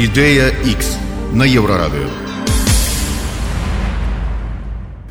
Ідэя 0.00 0.48
X 0.64 0.96
на 1.36 1.44
еўрарадыё. 1.44 2.08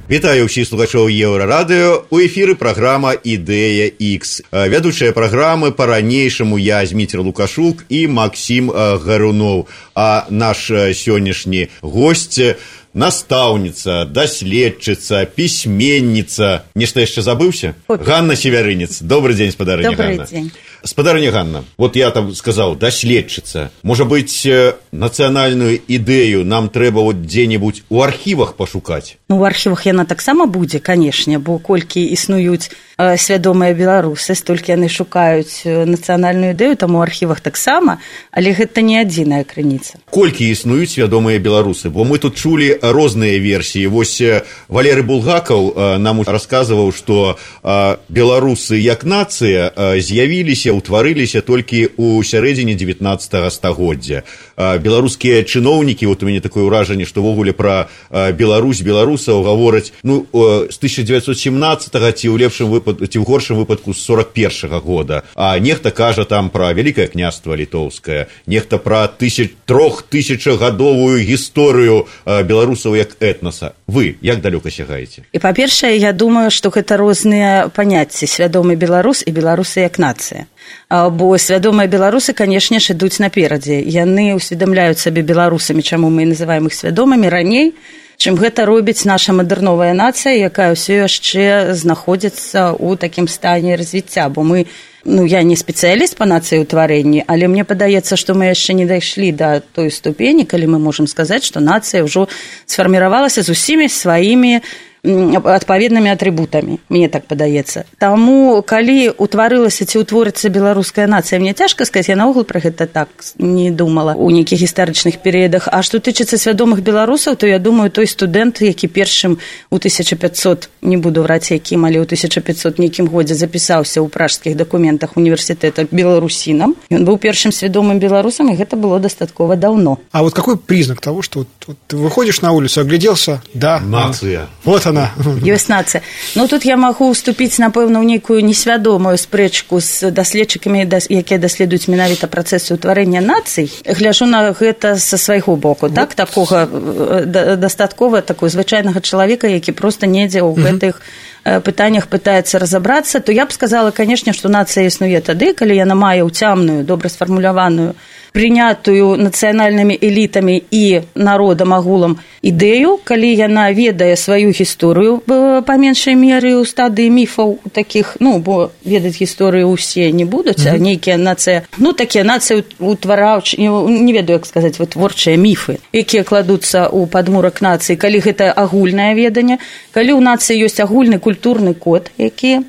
Вітаю 0.10 0.50
ўсіх 0.50 0.66
слухачоў 0.66 1.14
еўрарадыё 1.14 2.10
у 2.10 2.18
эфіры 2.18 2.58
праграма 2.58 3.14
ідэя 3.14 3.86
X. 3.86 4.42
Вядучыя 4.50 5.14
праграмы 5.14 5.70
па-ранейшаму 5.78 6.58
я 6.58 6.82
зміцер 6.90 7.22
лукашук 7.22 7.86
і 7.86 8.10
Макссім 8.10 8.74
Гаруноў. 8.74 9.70
А 9.94 10.26
наш 10.34 10.74
сённяшні 10.74 11.70
госць 11.86 12.58
настаўніца, 12.98 14.10
даследчыца, 14.10 15.30
пісьменніца, 15.30 16.66
нешта 16.74 17.06
яшчэ 17.06 17.22
забыўся? 17.22 17.78
Ганна 17.86 18.34
Северынец. 18.34 19.06
Добры 19.06 19.38
дзень 19.38 19.54
спадарыня 19.54 19.94
Добрый 19.94 20.18
дзень. 20.26 20.50
Спадарыня 20.84 21.32
Ганна, 21.32 21.64
вот 21.78 21.96
я 21.96 22.12
там 22.12 22.34
сказаў 22.36 22.76
даследчыца. 22.76 23.72
Можа 23.84 24.06
быць 24.06 24.48
нацыянальную 24.92 25.80
ідэю 25.88 26.46
нам 26.46 26.70
трэба 26.70 27.02
вот 27.02 27.26
дзе-небудзь 27.26 27.84
у 27.90 28.02
архівах 28.02 28.56
пашукаць. 28.56 29.18
Ну, 29.30 29.40
у 29.40 29.44
архівах 29.44 29.86
яна 29.86 30.06
таксама 30.06 30.46
будзе, 30.46 30.80
канешне, 30.80 31.38
бо 31.38 31.60
колькі 31.60 32.02
існуюць 32.02 32.72
э, 32.98 33.18
свядомыя 33.18 33.74
беларусы, 33.74 34.36
столькі 34.36 34.74
яны 34.74 34.90
шукаюць 34.90 35.66
нацыянальную 35.66 36.54
ідэю, 36.58 36.76
там 36.76 36.96
у 36.96 37.02
архівах 37.02 37.40
таксама, 37.40 38.00
але 38.32 38.54
гэта 38.54 38.82
не 38.82 39.02
адзіная 39.02 39.44
крыніца. 39.44 40.02
Колькі 40.10 40.50
існуюць 40.50 40.96
свядомыя 40.96 41.38
беларусы, 41.40 41.90
бо 41.90 42.04
мы 42.04 42.18
тут 42.18 42.38
чулі 42.38 42.80
розныя 42.82 43.38
версіі. 43.38 43.88
Вось 43.88 44.22
Валеры 44.68 45.04
Булгакаў 45.04 45.74
э, 45.76 45.98
нам 45.98 46.22
расказваў, 46.22 46.92
што 46.92 47.38
э, 47.38 47.98
беларусы 48.10 48.78
як 48.82 49.04
нацыя 49.04 49.70
э, 49.70 50.00
з'явіліся 50.00 50.69
ўтварыліся 50.74 51.42
толькі 51.42 51.90
ў 51.90 52.24
сярэдзіне 52.24 52.76
19 52.76 53.54
стагоддзя. 53.54 54.24
Беларускія 54.60 55.44
чыноўнікі, 55.48 56.06
вот 56.12 56.24
у 56.24 56.28
мяне 56.28 56.44
такое 56.44 56.68
ўражанне, 56.68 57.08
што 57.08 57.24
ўвогуле 57.24 57.56
пра 57.56 57.88
Беларусь 58.12 58.84
беларусаў 58.84 59.44
гавораць 59.48 59.96
ну, 60.04 60.28
з 60.68 60.76
1917 60.76 61.96
ці 61.96 62.28
ў 62.28 62.36
лепшым 62.36 62.68
выпадку 62.68 63.08
ці 63.08 63.18
ў 63.20 63.24
горшым 63.24 63.64
выпадку 63.64 63.96
з 63.96 64.04
41 64.04 64.70
-го 64.70 64.80
года. 64.82 65.24
А 65.36 65.58
нехта 65.60 65.92
кажа 65.92 66.26
там 66.26 66.50
пра 66.50 66.74
вялікае 66.74 67.08
княства 67.08 67.56
літоўскае, 67.56 68.28
нехта 68.48 68.78
пра 68.78 69.08
тысяч 69.08 69.56
трох 69.66 70.04
тысячагадовую 70.12 71.24
гісторыю 71.24 72.08
беларусаў 72.26 72.96
як 72.96 73.16
этнаса. 73.20 73.72
Вы 73.88 74.16
як 74.22 74.42
далёка 74.42 74.72
сягаеце? 74.72 75.24
І 75.32 75.40
па-першае, 75.40 75.98
я 75.98 76.12
думаю, 76.14 76.52
што 76.52 76.70
гэта 76.70 76.98
розныя 76.98 77.70
паняцці 77.70 78.28
свядомы 78.28 78.76
беларус 78.76 79.24
і 79.26 79.32
беларусы 79.32 79.80
як 79.88 80.00
нацыя. 80.00 80.46
Бо 80.90 81.38
свядомыя 81.38 81.86
беларусы, 81.86 82.34
канешне 82.34 82.80
ж, 82.82 82.98
ідуць 82.98 83.22
наперадзе. 83.22 83.78
Яны 83.78 84.34
ўсведамляюць 84.34 84.98
сабе 84.98 85.22
беларусамі, 85.22 85.86
чаму 85.86 86.10
мы 86.10 86.26
называем 86.26 86.66
іх 86.66 86.74
свядомымі 86.74 87.30
раней, 87.30 87.78
чым 88.18 88.34
гэта 88.34 88.66
робіць 88.66 89.06
наша 89.06 89.30
мадэрновая 89.38 89.94
нацыя, 89.94 90.34
якая 90.50 90.74
ўсё 90.74 91.06
яшчэ 91.06 91.78
знаходзіцца 91.78 92.74
ў 92.74 92.98
такім 92.98 93.30
стане 93.30 93.78
развіцця, 93.78 94.34
бо 94.34 94.42
мы 94.42 94.66
ну 95.06 95.30
я 95.30 95.46
не 95.46 95.54
спецыяліст 95.54 96.18
па 96.18 96.26
нацыі 96.26 96.66
ўтварэнні, 96.66 97.22
але 97.30 97.46
мне 97.46 97.64
падаецца, 97.70 98.18
што 98.18 98.34
мы 98.34 98.50
яшчэ 98.50 98.74
не 98.74 98.90
дайшлі 98.90 99.30
да 99.30 99.62
той 99.62 99.94
ступені, 99.94 100.50
калі 100.50 100.74
мы 100.74 100.82
можам 100.82 101.06
сказаць, 101.06 101.46
што 101.46 101.62
нацыя 101.62 102.02
ўжо 102.02 102.26
сфарміравалася 102.66 103.46
з 103.46 103.54
усімі 103.54 103.94
сваімі 103.94 104.66
адпаведнымі 105.04 106.10
атрыбутамі 106.12 106.80
мне 106.90 107.08
так 107.10 107.26
падаецца 107.26 107.86
таму 107.98 108.62
калі 108.66 109.16
утварылася 109.16 109.86
ці 109.86 110.04
ўтворыцца 110.04 110.50
беларуская 110.50 111.08
нацыя 111.08 111.40
мне 111.40 111.54
цяжка 111.54 111.86
сказаць 111.86 112.10
я 112.12 112.20
наогул 112.20 112.44
пра 112.44 112.60
гэта 112.60 112.88
так 112.88 113.10
не 113.38 113.72
думала. 113.72 114.14
У 114.14 114.30
нейкіх 114.30 114.60
гістарычных 114.60 115.20
перыядах. 115.24 115.68
А 115.72 115.82
што 115.84 116.00
тычыцца 116.00 116.38
свядомых 116.38 116.82
беларусаў 116.82 117.36
то 117.36 117.48
я 117.48 117.60
думаю 117.60 117.92
той 117.92 118.08
студэнт 118.08 118.62
які 118.62 118.88
першым 118.88 119.40
у 119.70 119.76
1500 119.76 120.70
не 120.82 120.98
буду 120.98 121.24
враць 121.24 121.52
якім 121.52 121.86
але 121.86 122.00
ў 122.00 122.06
1500 122.06 122.80
нейкім 122.80 123.08
годзе 123.08 123.36
запісаўся 123.36 124.02
ў 124.02 124.10
пражскіх 124.10 124.56
дакументах 124.56 125.16
універсітэта 125.16 125.88
беларусінам 125.92 126.76
ён 126.92 127.06
быў 127.06 127.18
першым 127.18 127.52
свядомым 127.52 128.00
беларусам 128.00 128.52
і 128.52 128.58
гэта 128.60 128.76
было 128.76 129.00
дастаткова 129.00 129.56
даўно. 129.56 130.00
А 130.12 130.24
вот 130.24 130.34
какой 130.34 130.58
признак 130.58 131.02
того 131.02 131.22
что 131.22 131.40
вот, 131.40 131.48
вот, 131.68 131.78
ты 131.88 131.98
выходишь 131.98 132.42
на 132.42 132.52
улицу 132.52 132.82
огляделся? 132.82 133.42
Да. 133.54 133.80
Нацыя 133.80 134.48
вот 134.64 134.86
она 134.90 135.14
ёсць 135.46 135.70
нацыя 135.70 136.02
ну 136.36 136.48
тут 136.48 136.66
я 136.66 136.78
магу 136.78 137.10
уступіць 137.10 137.62
напэўна 137.62 138.02
ў 138.02 138.06
нейкую 138.18 138.42
несвядомую 138.44 139.18
спрэчку 139.18 139.80
з 139.80 140.12
даследчыкамі 140.12 140.86
якія 140.90 141.40
даследуюць 141.40 141.88
менавіта 141.88 142.28
працэсы 142.28 142.76
ўтварэння 142.76 143.22
нацый 143.22 143.72
гляжу 143.86 144.26
на 144.26 144.52
гэта 144.52 144.98
са 144.98 145.18
свайго 145.18 145.56
боку 145.56 145.88
вот. 145.88 145.96
так 145.96 146.14
такога 146.14 146.66
дастаткова 146.66 148.22
такой 148.22 148.50
звычайнага 148.50 149.02
чалавека 149.02 149.48
які 149.48 149.72
проста 149.72 150.08
недзе 150.08 150.42
ў 150.42 150.54
гэтых 150.58 151.02
пытаннях 151.44 152.08
пытаецца 152.08 152.60
разабрацца 152.60 153.20
то 153.20 153.32
я 153.32 153.46
б 153.46 153.52
сказала 153.52 153.92
канешне 153.92 154.34
што 154.34 154.50
нацыя 154.50 154.88
існуе 154.88 155.22
тады 155.22 155.54
калі 155.54 155.76
яна 155.76 155.96
мае 155.96 156.24
ўцямную 156.24 156.84
добра 156.84 157.10
сфармуляваную 157.10 157.96
прынятую 158.32 159.18
нацыянальнымі 159.18 159.98
элітамі 160.02 160.62
і 160.72 161.02
народам 161.16 161.74
агулам 161.74 162.18
ідэю 162.46 163.00
калі 163.04 163.30
яна 163.36 163.70
ведае 163.74 164.16
сваю 164.16 164.54
гісторыю 164.54 165.20
па 165.26 165.76
меншай 165.82 166.16
меры 166.16 166.54
ў 166.62 166.66
стадыі 166.70 167.10
міфаў 167.10 167.58
такіх 167.74 168.16
ну 168.20 168.38
бо 168.40 168.72
ведаць 168.86 169.18
гісторыю 169.18 169.74
ўсе 169.74 170.12
не 170.14 170.26
будуць 170.30 170.62
а 170.70 170.78
нейкія 170.78 171.18
нацыя 171.18 171.66
ну 171.78 171.94
такія 171.94 172.24
нацыі 172.24 172.64
утвараўч 172.80 173.58
не 173.58 174.14
ведаю 174.14 174.40
як 174.40 174.46
сказаць 174.46 174.80
вытворчыя 174.80 175.36
міфы 175.36 175.80
якія 175.92 176.24
кладуцца 176.24 176.88
ў 176.88 177.10
падмурак 177.10 177.62
нацыі 177.66 177.98
калі 177.98 178.24
гэта 178.24 178.54
агульнае 178.54 179.14
веданне 179.18 179.60
калі 179.92 180.16
ў 180.16 180.22
нацыі 180.22 180.70
ёсць 180.70 180.80
агульны 180.80 181.20
культурны 181.30 181.76
код 181.78 182.10
які 182.18 182.66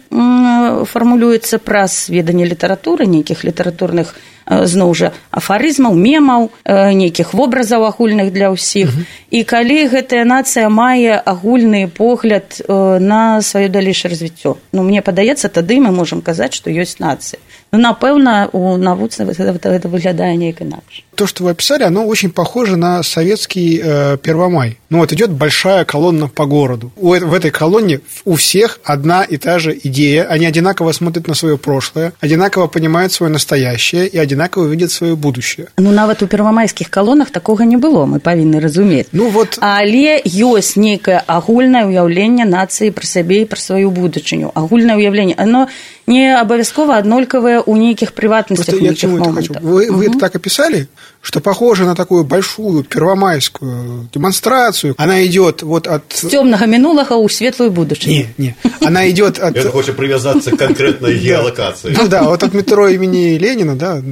фармулюецца 0.93 1.56
праз 1.65 2.12
веданне 2.12 2.44
літаратуры 2.44 3.09
нейкіх 3.09 3.48
літаратурных 3.48 4.12
зноў 4.50 4.94
жа 4.98 5.12
афарызмаў 5.31 5.94
мемаў 5.94 6.50
нейкіх 6.66 7.32
вобразаў 7.38 7.87
агульных 7.87 8.32
для 8.34 8.50
ўсіх. 8.50 8.91
І 9.31 9.47
калі 9.47 9.87
гэтая 9.94 10.25
нацыя 10.26 10.69
мае 10.69 11.15
агульны 11.15 11.87
погляд 11.87 12.59
на 12.69 13.41
сваё 13.41 13.70
далейшае 13.70 14.10
развіццё. 14.10 14.59
Ну 14.72 14.82
мне 14.82 15.03
падаецца 15.06 15.49
тады 15.49 15.78
мы 15.78 15.94
можам 15.94 16.20
казаць 16.20 16.54
што 16.59 16.70
ёсць 16.70 16.99
нацыя 16.99 17.38
напэўна 17.72 18.50
у 18.51 18.78
навуцы 18.78 19.23
это 19.23 19.88
выглядае 19.88 20.35
неяк 20.38 20.61
інакш 20.61 21.03
то 21.16 21.28
что 21.28 21.44
вы 21.44 21.51
описали 21.51 21.83
оно 21.83 22.06
очень 22.06 22.29
похоже 22.29 22.75
на 22.75 23.03
советский 23.03 23.81
э, 23.83 24.17
первомай 24.17 24.78
ну 24.89 25.00
вот 25.00 25.13
идет 25.13 25.31
большая 25.31 25.85
колонна 25.85 26.28
по 26.28 26.45
городу 26.45 26.91
у, 26.97 27.09
в 27.09 27.33
этой 27.33 27.51
колонне 27.51 28.01
у 28.25 28.35
всех 28.35 28.79
одна 28.83 29.23
и 29.23 29.38
та 29.38 29.59
же 29.59 29.78
идея 29.83 30.25
они 30.25 30.45
одинаково 30.45 30.91
смотрят 30.91 31.28
на 31.28 31.33
свое 31.33 31.57
прошлое 31.57 32.13
одинаково 32.19 32.67
понимают 32.67 33.11
свое 33.11 33.31
настоящее 33.31 34.07
и 34.07 34.17
одинаково 34.17 34.67
видят 34.67 34.91
свое 34.91 35.16
будущее 35.16 35.67
ну 35.78 35.91
нават 35.91 36.22
у 36.23 36.28
первомайскіх 36.28 36.89
колоннах 36.89 37.31
такога 37.31 37.66
не 37.66 37.78
было 37.78 38.06
мы 38.06 38.19
павінны 38.19 38.59
разумець 38.59 39.07
ну 39.11 39.29
вот 39.29 39.57
але 39.61 40.22
ёсць 40.25 40.75
нейкае 40.75 41.23
агульнае 41.28 41.85
ўяўленне 41.85 42.45
нацыі 42.45 42.91
пра 42.91 43.06
сабе 43.06 43.41
і 43.41 43.45
пра 43.45 43.59
сваю 43.59 43.91
будучыню 43.91 44.51
агульнае 44.53 44.97
ўяўленне 44.97 45.35
оно 45.38 45.67
не 46.10 46.34
абавязкова 46.34 46.98
аднолькавае 46.98 47.62
ў 47.62 47.75
нейкіх 47.78 48.12
прыватнасцях 48.19 48.75
это 48.75 49.06
хочу? 49.38 49.54
Вы, 49.62 49.91
вы 49.94 50.10
это 50.10 50.19
так 50.19 50.34
описали 50.34 50.88
что 51.22 51.41
похоже 51.41 51.84
на 51.84 51.94
такую 51.94 52.25
большую 52.25 52.82
первомайскую 52.82 54.08
демонстрацию. 54.12 54.94
Она 54.97 55.25
идет 55.26 55.62
вот 55.62 55.86
от... 55.86 56.04
С 56.08 56.28
темного 56.28 56.64
минулого 56.64 57.14
у 57.14 57.28
светлую 57.28 57.70
будущее. 57.70 58.28
Не, 58.38 58.47
не. 58.47 58.56
Она 58.81 59.08
идет 59.10 59.38
от... 59.38 59.56
Это 59.56 59.70
хочет 59.70 59.97
привязаться 59.97 60.50
к 60.50 60.56
конкретной 60.56 61.19
геолокации. 61.19 61.94
Ну 61.97 62.08
да, 62.08 62.22
вот 62.22 62.42
от 62.42 62.54
метро 62.54 62.88
имени 62.88 63.36
Ленина, 63.36 63.76
да, 63.76 64.03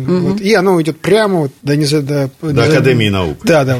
и 0.41 0.55
оно 0.55 0.81
идет 0.83 1.01
прямо 1.01 1.41
вот 1.41 1.53
до... 1.63 1.77
До, 1.79 2.31
до 2.43 2.65
Академии 2.65 3.09
наук. 3.09 3.39
Да, 3.45 3.65
да. 3.65 3.79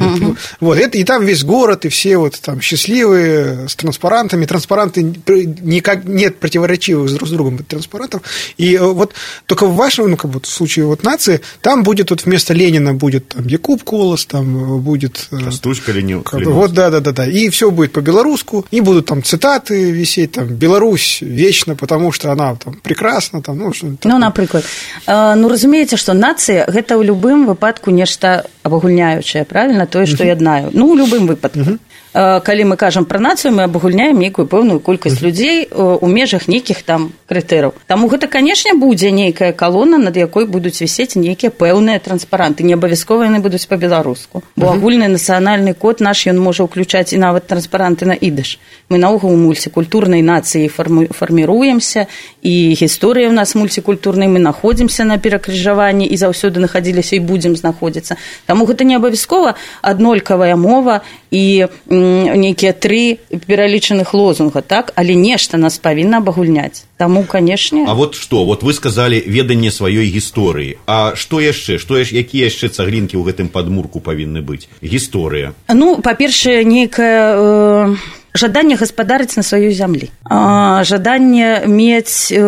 Вот, 0.59 0.77
это, 0.77 0.97
и 0.97 1.03
там 1.03 1.23
весь 1.23 1.43
город, 1.43 1.85
и 1.85 1.89
все 1.89 2.17
вот 2.17 2.39
там 2.41 2.61
счастливые, 2.61 3.67
с 3.69 3.75
транспарантами. 3.75 4.45
Транспаранты 4.45 5.03
никак 5.03 6.05
нет 6.05 6.37
противоречивых 6.37 7.13
друг 7.13 7.27
с 7.27 7.31
другом 7.31 7.57
транспарантов. 7.59 8.23
И 8.57 8.77
вот 8.77 9.13
только 9.45 9.67
в 9.67 9.75
вашем, 9.75 10.09
ну, 10.09 10.17
как 10.17 10.31
бы 10.31 10.39
в 10.39 10.47
случае 10.47 10.85
вот 10.85 11.03
нации, 11.03 11.41
там 11.61 11.83
будет 11.83 12.09
вот 12.09 12.25
вместо 12.25 12.53
Ленина 12.53 12.93
будет 12.93 13.18
там 13.27 13.47
Якуб 13.47 13.83
Колос, 13.83 14.25
там 14.25 14.79
будет... 14.81 15.27
Костучка 15.29 15.91
Ленин. 15.91 16.23
Вот, 16.31 16.73
да, 16.73 16.89
да, 16.89 16.99
да, 16.99 17.11
да. 17.11 17.25
И 17.25 17.49
все 17.49 17.71
будет 17.71 17.91
по-белоруску, 17.91 18.65
и 18.71 18.81
будут 18.81 19.07
там 19.07 19.23
цитаты 19.23 19.91
висеть, 19.91 20.33
там, 20.33 20.47
Беларусь 20.47 21.19
вечно, 21.21 21.75
потому 21.75 22.11
что 22.11 22.31
она 22.31 22.55
там 22.55 22.75
прекрасна, 22.75 23.41
там, 23.41 23.57
ну, 23.57 23.73
что 23.73 23.87
Ну, 24.03 24.17
напрыклад. 24.17 24.65
Ну, 25.07 25.49
разумееце, 25.49 25.97
што 25.97 26.13
нацыя 26.13 26.65
гэта 26.67 26.95
ў 26.95 27.03
любым 27.03 27.45
выпадку 27.45 27.91
нешта 27.91 28.45
абагульняючае, 28.63 29.45
правильно, 29.45 29.87
тое, 29.87 30.05
што 30.05 30.23
яднаю. 30.23 30.69
Ну, 30.73 30.89
у 30.89 30.95
любым 30.95 31.27
выпадку. 31.27 31.79
Калі 32.13 32.63
мы 32.65 32.75
кажам 32.75 33.05
пра 33.05 33.19
нацыю 33.19 33.53
мы 33.53 33.63
абагульняем 33.69 34.17
нейкую 34.17 34.47
пэўную 34.47 34.79
колькасць 34.79 35.21
людзей 35.21 35.69
у 35.69 36.07
межах 36.07 36.47
нейкіх 36.47 36.81
там 36.83 37.13
крытэраў. 37.29 37.73
Таму 37.85 38.09
гэта 38.09 38.27
канешне 38.27 38.73
будзе 38.73 39.11
нейкая 39.11 39.53
калона 39.53 39.97
над 39.97 40.17
якой 40.17 40.45
будуць 40.45 40.81
вісець 40.81 41.15
нейкія 41.15 41.51
пэўныя 41.51 41.99
транспаранты. 41.99 42.63
Не 42.63 42.73
абавязкова 42.73 43.29
яны 43.29 43.39
будуць 43.39 43.67
па-беларуску. 43.69 44.41
Бо 44.55 44.73
агульны 44.73 45.05
нацыянальны 45.05 45.73
код 45.73 46.01
наш 46.01 46.25
ён 46.25 46.41
можа 46.41 46.65
ўключаць 46.65 47.13
і 47.13 47.21
нават 47.21 47.45
транспаранты 47.45 48.09
на 48.09 48.17
ідыш. 48.17 48.57
Мы 48.89 48.97
наогул 48.97 49.37
мульцікультурнай 49.37 50.25
нацыі 50.25 50.67
фарміруемся 50.67 52.07
і 52.41 52.53
гісторыя 52.73 53.29
ў 53.29 53.33
нас 53.37 53.53
мульцікультурнай 53.53 54.25
мы 54.25 54.41
находзімся 54.41 55.05
на 55.05 55.21
перакрыжаванні 55.21 56.09
і 56.09 56.15
заўсёды 56.17 56.57
находзіліся 56.57 57.15
і 57.15 57.19
будзем 57.21 57.53
знаходзіцца. 57.53 58.17
Таму 58.49 58.65
гэта 58.65 58.81
не 58.81 58.97
абавязкова 58.97 59.53
аднолькавая 59.85 60.55
мова 60.57 61.05
і 61.31 61.67
нейкія 61.89 62.73
тры 62.73 63.19
пералічаных 63.29 64.13
лозунга 64.13 64.61
так? 64.61 64.93
Але 64.95 65.15
нешта 65.15 65.57
нас 65.57 65.77
павінна 65.77 66.17
абагульняць 66.17 66.83
таму 66.97 67.23
канешне 67.23 67.85
А 67.87 67.93
вот 67.93 68.15
что? 68.15 68.45
Вот 68.45 68.63
вы 68.63 68.73
сказали 68.73 69.23
веданне 69.25 69.71
сваёй 69.71 70.09
гісторыі 70.09 70.77
А 70.87 71.15
што 71.15 71.39
яшчэ? 71.39 71.77
Што 71.77 71.97
яшчэ 71.97 72.17
якія 72.19 72.49
яшчэ 72.49 72.69
цаглінкі 72.69 73.17
ў 73.17 73.23
гэтым 73.29 73.47
падмурку 73.49 73.99
павінны 73.99 74.41
быць? 74.41 74.67
Гісторыя. 74.81 75.53
Ну 75.69 76.01
па-першае 76.01 76.63
нейкая 76.63 77.35
э 77.37 77.95
жаданне 78.33 78.75
гаспадарыць 78.75 79.35
на 79.37 79.43
сваёй 79.43 79.73
зямлі. 79.73 80.09
Жаданне 80.29 81.63
мець 81.65 82.29
э, 82.31 82.41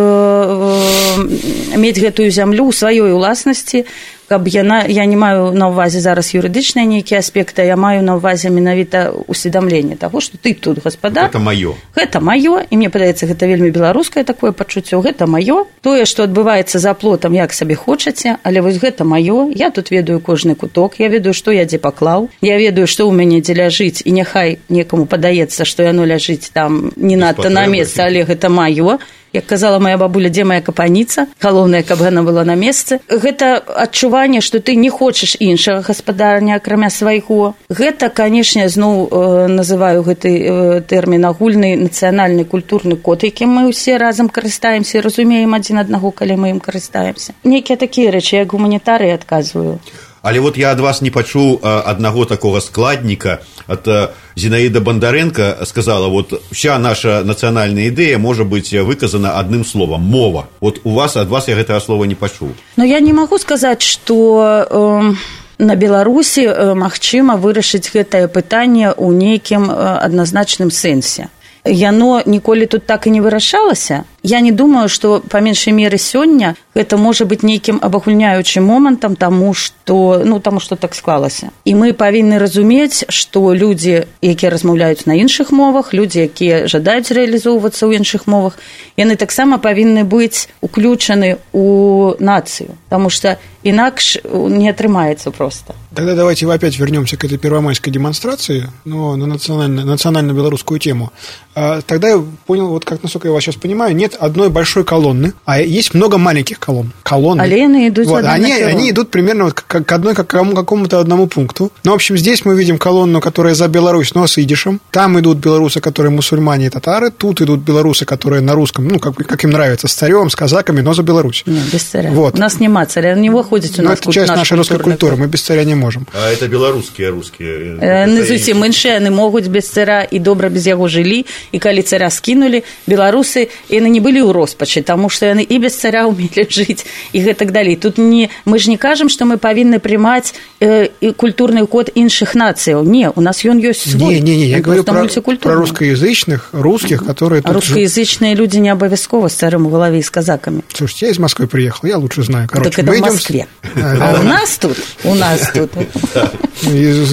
мець 1.76 2.00
гэтую 2.00 2.30
зямлю 2.30 2.70
ў 2.70 2.74
сваёй 2.74 3.12
уласнасці 3.12 3.86
каб 4.32 4.48
яна 4.48 4.86
я 4.88 5.04
не 5.04 5.18
маю 5.20 5.52
на 5.52 5.68
ўвазе 5.68 6.00
зараз 6.00 6.32
юрыдычныя 6.32 6.88
нейкія 6.88 7.20
аспекты 7.20 7.68
я 7.68 7.76
маю 7.76 8.00
на 8.00 8.16
ўвазе 8.16 8.48
менавіта 8.48 9.12
усведамленне 9.28 10.00
таго 10.00 10.24
што 10.24 10.40
ты 10.40 10.54
тут 10.56 10.80
гаспадар. 10.80 11.28
Это 11.28 11.44
маё. 11.44 11.76
Гэта 11.92 12.24
маё 12.24 12.64
і 12.64 12.74
мне 12.80 12.88
падаецца 12.88 13.28
гэта 13.28 13.44
вельмі 13.52 13.76
беларускае 13.76 14.24
такое 14.24 14.56
пачуццё 14.56 15.04
гэта 15.04 15.28
маё. 15.28 15.68
Тое 15.84 16.08
што 16.08 16.24
адбываецца 16.24 16.80
за 16.80 16.94
плотам 16.96 17.36
як 17.36 17.52
сабе 17.52 17.76
хочаце 17.76 18.40
але 18.44 18.64
вось 18.64 18.80
гэта 18.80 19.04
маё. 19.04 19.52
Я 19.52 19.70
тут 19.70 19.92
ведаю 19.92 20.24
кожны 20.24 20.56
куток 20.56 20.96
я 21.04 21.12
ведаю 21.12 21.34
што 21.36 21.52
я 21.52 21.68
дзе 21.68 21.76
паклаў. 21.78 22.30
Я 22.40 22.56
ведаю 22.56 22.88
што 22.88 23.12
ў 23.12 23.12
мяне 23.12 23.44
дзе 23.44 23.60
ляжыць 23.60 24.00
і 24.08 24.16
няхай 24.16 24.60
некаму 24.70 25.12
падаецца 25.12 25.68
што 25.68 25.84
яно 25.84 26.08
ляжыць 26.08 26.56
там 26.56 26.96
не 26.96 27.20
надта 27.20 27.50
на 27.50 27.68
месцы 27.68 28.00
але 28.00 28.24
гэта 28.24 28.48
маё 28.48 28.96
як 29.34 29.46
казала 29.46 29.80
моя 29.80 29.98
бабуля 29.98 30.30
дзе 30.30 30.44
моя 30.44 30.62
капаніца? 30.62 31.28
Галоўнае 31.42 31.84
каб 31.84 32.02
яна 32.02 32.24
была 32.24 32.44
на 32.44 32.56
месцы. 32.56 33.00
Гэта 33.08 33.58
адчуванне 33.58 34.42
што 34.42 34.60
ты 34.60 34.76
не 34.76 34.90
хочаш 34.90 35.38
іншага 35.40 35.82
гаспадарня 35.82 36.56
акрамя 36.56 36.90
свайго. 36.90 37.56
Гэта 37.70 38.10
канешне 38.10 38.70
зноў 38.70 39.08
э, 39.08 39.48
называю 39.48 40.04
гэты 40.04 40.30
э, 40.30 40.82
тэрмін 40.82 41.26
агульны 41.26 41.76
нацыянальны 41.76 42.46
культурны 42.46 42.96
код 42.96 43.24
якім 43.24 43.50
мы 43.50 43.68
ўсе 43.72 43.98
разам 43.98 44.30
карыстаемся 44.30 45.02
разумеем 45.02 45.54
адзін 45.56 45.84
аднаго 45.86 46.12
калі 46.12 46.38
мы 46.38 46.56
ім 46.56 46.60
карыстаемся. 46.60 47.34
Нейкія 47.44 47.78
такія 47.78 48.12
рэчы 48.12 48.44
як 48.44 48.52
гуманітары 48.54 49.12
адказваю 49.16 49.80
Але 50.22 50.40
вот 50.40 50.58
я 50.58 50.72
ад 50.72 50.80
вас 50.80 51.02
не 51.02 51.10
пачуў 51.10 51.60
аднаго 51.64 52.26
такога 52.26 52.62
складніка. 52.62 53.40
Ад 53.68 54.14
зінаіда 54.36 54.80
бандарэнка 54.80 55.66
сказала 55.66 56.08
вот 56.08 56.42
вся 56.52 56.78
наша 56.78 57.24
нацыянальная 57.24 57.90
ідэя 57.90 58.18
можа 58.18 58.44
быць 58.44 58.72
выказана 58.72 59.38
адным 59.40 59.66
словам 59.66 60.02
мова 60.02 60.48
вот 60.62 60.82
у 60.84 60.94
вас 60.94 61.18
ад 61.18 61.28
вас 61.28 61.48
я 61.48 61.56
гэтага 61.56 61.80
слова 61.82 62.06
не 62.06 62.16
пачуў. 62.16 62.54
Но 62.78 62.84
я 62.84 63.00
не 63.00 63.14
магу 63.14 63.38
сказаць 63.38 63.82
что 63.82 64.66
э 64.70 65.16
на 65.62 65.76
беларусі 65.76 66.74
магчыма 66.74 67.38
вырашыць 67.38 67.94
гэтае 67.94 68.26
пытанне 68.28 68.90
ў 68.90 69.14
нейкім 69.14 69.70
адназначным 69.70 70.74
сэнсе. 70.74 71.30
Яно 71.66 72.22
ніколі 72.26 72.66
тут 72.66 72.86
так 72.90 73.06
і 73.06 73.14
не 73.14 73.22
вырашалася 73.22 74.04
я 74.24 74.40
не 74.40 74.52
думаю 74.52 74.90
что 74.90 75.20
по 75.20 75.38
меншай 75.38 75.74
меры 75.74 75.98
сёння 75.98 76.56
гэта 76.76 76.98
можа 76.98 77.26
быть 77.26 77.44
нейкім 77.44 77.80
абагульняючым 77.82 78.64
момантам 78.64 79.16
тому 79.16 79.54
что 79.54 80.22
ну 80.26 80.40
таму 80.40 80.60
что 80.60 80.76
так 80.76 80.96
склалася 80.96 81.52
і 81.66 81.76
мы 81.76 81.94
павінны 81.94 82.40
разумець 82.40 83.06
что 83.10 83.54
людзі 83.54 84.06
якія 84.22 84.52
размаўляюць 84.52 85.06
на 85.06 85.14
іншых 85.14 85.52
мовах 85.52 85.94
людзі 85.94 86.30
якія 86.30 86.68
жадаюць 86.68 87.12
рэалізоўвацца 87.12 87.86
ў 87.88 87.98
іншых 87.98 88.28
мовах 88.28 88.58
яны 88.98 89.16
таксама 89.16 89.58
павінны 89.58 90.04
быць 90.04 90.50
уключаны 90.62 91.38
у 91.52 92.14
нацыю 92.20 92.78
потому 92.90 93.10
что 93.10 93.38
інакш 93.64 94.18
не 94.24 94.70
атрымаецца 94.70 95.32
просто 95.32 95.74
тогда 95.94 96.16
давайте 96.16 96.46
вы 96.46 96.54
опять 96.54 96.78
вернемся 96.78 97.18
к 97.18 97.26
этой 97.26 97.38
первомайской 97.38 97.92
демонстрации 97.92 98.70
но 98.86 99.16
на 99.16 99.26
национально 99.26 99.86
национально 99.86 100.32
белорусскую 100.34 100.80
тему. 100.80 101.12
А, 101.54 101.82
тогда 101.82 102.10
я 102.10 102.24
понял 102.46 102.68
вот 102.68 102.86
как 102.86 103.04
насколько 103.04 103.28
я 103.28 103.34
вас 103.34 103.44
сейчас 103.44 103.56
понимаю 103.56 103.96
нет 103.96 104.11
одной 104.19 104.51
большой 104.51 104.85
колонны 104.85 105.33
а 105.45 105.61
есть 105.61 105.95
много 105.95 106.19
маленьких 106.19 106.59
колонн 106.59 106.93
колонны 107.03 107.41
Алены 107.41 107.89
идут 107.89 108.07
вот, 108.07 108.25
они 108.25 108.53
они 108.53 108.91
идут 108.91 109.11
примерно 109.11 109.45
вот 109.45 109.55
к, 109.55 109.67
к 109.67 109.93
одной 109.93 110.15
к 110.15 110.25
какому-то 110.25 111.01
одному 111.01 111.27
пункту 111.27 111.73
ну 111.85 111.93
в 111.93 111.95
общем 111.95 112.17
здесь 112.17 112.45
мы 112.45 112.57
видим 112.57 112.79
колонну 112.79 113.21
которая 113.21 113.55
за 113.55 113.69
Беларусь 113.69 114.15
но 114.15 114.27
с 114.27 114.39
идишем 114.39 114.81
там 114.91 115.19
идут 115.21 115.39
белорусы 115.39 115.81
которые 115.81 116.13
мусульмане 116.13 116.67
и 116.67 116.71
татары 116.71 117.11
тут 117.11 117.41
идут 117.41 117.61
белорусы 117.61 118.05
которые 118.05 118.41
на 118.41 118.55
русском 118.55 118.87
ну 118.87 118.99
как 118.99 119.15
как 119.17 119.45
им 119.45 119.51
нравится 119.51 119.89
с 119.89 119.93
царем 119.93 120.31
с 120.31 120.37
казаками 120.37 120.81
но 120.81 120.95
за 120.95 121.03
Беларусь 121.03 121.45
Нет, 121.47 121.65
без 121.73 121.83
царя 121.83 122.11
вот 122.11 122.35
у 122.35 122.39
нас 122.39 122.61
нема 122.61 122.85
царя 122.87 123.15
не 123.15 123.31
выходит 123.31 123.79
у 123.79 123.83
нас 123.83 124.01
это 124.01 124.13
часть 124.13 124.35
нашей 124.35 124.57
русской 124.57 124.79
культуры 124.79 125.17
мы 125.17 125.27
без 125.27 125.43
царя 125.43 125.65
не 125.65 125.75
можем 125.75 126.07
а 126.13 126.31
это 126.31 126.49
белорусские 126.49 127.11
русские 127.11 128.07
не 128.07 128.23
зусім 128.23 128.65
іншыя 128.65 128.97
яны 128.99 129.11
могуць 129.11 129.49
без 129.49 129.69
цара 129.71 130.03
і 130.03 130.19
добра 130.19 130.49
без 130.49 130.67
яго 130.67 130.89
жылі 130.89 131.25
і 131.53 131.59
калі 131.59 131.83
цара 131.83 132.11
скінулі 132.11 132.63
беларусы 132.87 133.49
яны 133.69 133.89
не 133.93 134.00
былі 134.01 134.23
ў 134.23 134.33
роспачы 134.33 134.83
таму 134.83 135.09
што 135.09 135.27
яны 135.27 135.43
і 135.43 135.57
без 135.59 135.77
цара 135.77 136.07
ўмелі 136.07 136.47
жыць 136.49 136.87
і 137.13 137.19
гэтак 137.21 137.53
далей 137.53 137.77
тут 137.77 137.99
не 137.99 138.31
мы 138.45 138.59
ж 138.59 138.71
не 138.71 138.79
кажам 138.79 139.09
што 139.09 139.25
мы 139.25 139.37
павінны 139.37 139.79
прымаць 139.79 140.35
э, 140.61 140.89
культурны 141.17 141.67
код 141.67 141.91
іншых 141.95 142.35
нацыяў 142.35 142.85
не 142.85 143.11
у 143.11 143.21
нас 143.21 143.45
ён 143.45 143.59
ёсць 143.59 143.91
свой 143.91 144.21
не, 144.21 144.37
не, 144.37 144.37
не, 144.37 144.47
я 144.47 144.61
говорю 144.61 144.85
про, 144.85 145.07
про 145.37 145.55
рускоязычных 145.55 146.51
русских 146.53 147.05
которые 147.05 147.43
а 147.45 147.53
рускоязычныя 147.53 148.35
люди 148.35 148.59
не 148.59 148.71
абавязкова 148.71 149.29
з 149.29 149.35
царым 149.35 149.67
у 149.67 149.71
галаве 149.71 150.03
з 150.03 150.11
казакамі 150.11 150.63
слушайте 150.73 151.07
я 151.07 151.13
из 151.13 151.19
москвы 151.19 151.47
приехал 151.47 151.89
я 151.89 151.99
лучше 151.99 152.23
знаю 152.23 152.49
короче 152.51 152.71
так 152.71 152.87
мы 152.87 152.99
идем 152.99 153.11
в 153.11 153.15
Москве 153.17 153.47
а 153.75 154.21
у 154.21 154.23
нас 154.23 154.59
тут 154.59 154.77
у 155.05 155.15
нас 155.15 155.51
тут 155.53 155.71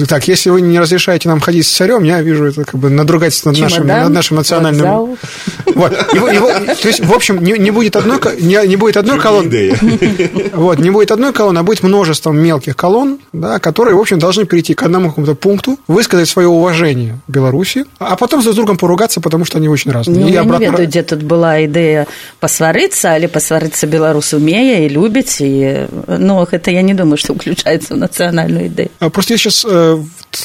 так 0.08 0.28
если 0.28 0.50
вы 0.50 0.60
не 0.60 0.78
разрешаете 0.78 1.28
нам 1.28 1.40
ходить 1.40 1.66
с 1.66 1.70
царем 1.70 2.04
я 2.04 2.22
вижу 2.22 2.46
это 2.46 2.64
как 2.64 2.78
бы 2.78 2.90
надругательство 2.90 3.50
над 3.50 3.60
нашим 3.60 3.86
над 3.86 4.10
нашим 4.10 4.36
национальным 4.36 5.16
вот 5.74 5.92
его, 6.14 6.28
его, 6.28 6.50
то 6.81 6.87
есть 6.87 7.05
в 7.05 7.13
общем 7.13 7.43
не, 7.43 7.53
не 7.53 7.71
будет 7.71 7.95
одной 7.95 8.19
не, 8.39 8.67
не 8.67 8.75
будет 8.75 8.97
одной 8.97 9.19
колонны 9.19 9.73
вот 10.53 10.79
не 10.79 10.89
будет 10.89 11.11
одной 11.11 11.33
колонны 11.33 11.59
а 11.59 11.63
будет 11.63 11.83
множество 11.83 12.31
мелких 12.31 12.75
колонн 12.75 13.19
да 13.33 13.59
которые 13.59 13.95
в 13.95 13.99
общем 13.99 14.19
должны 14.19 14.45
перейти 14.45 14.73
к 14.73 14.83
одному 14.83 15.09
какому-то 15.09 15.35
пункту 15.35 15.77
высказать 15.87 16.29
свое 16.29 16.47
уважение 16.47 17.19
Беларуси 17.27 17.85
а 17.99 18.15
потом 18.15 18.41
за 18.41 18.53
другом 18.53 18.77
поругаться 18.77 19.21
потому 19.21 19.45
что 19.45 19.57
они 19.57 19.69
очень 19.69 19.91
разные. 19.91 20.19
Ну, 20.19 20.27
я 20.27 20.41
обратно... 20.41 20.63
не 20.63 20.71
ведаю 20.71 20.87
где 20.87 21.03
тут 21.03 21.23
была 21.23 21.65
идея 21.65 22.07
посварыться 22.39 23.15
или 23.17 23.27
посварыться 23.27 23.87
беларус 23.87 24.33
умея 24.33 24.85
и 24.85 24.89
любить 24.89 25.37
и 25.39 25.87
но 26.07 26.47
это 26.49 26.71
я 26.71 26.81
не 26.81 26.93
думаю 26.93 27.17
что 27.17 27.33
включается 27.39 27.95
в 27.95 27.97
национальную 27.97 28.67
идею. 28.67 28.89
Просто 29.11 29.33
я 29.33 29.37
сейчас 29.37 29.65
э, 29.67 29.97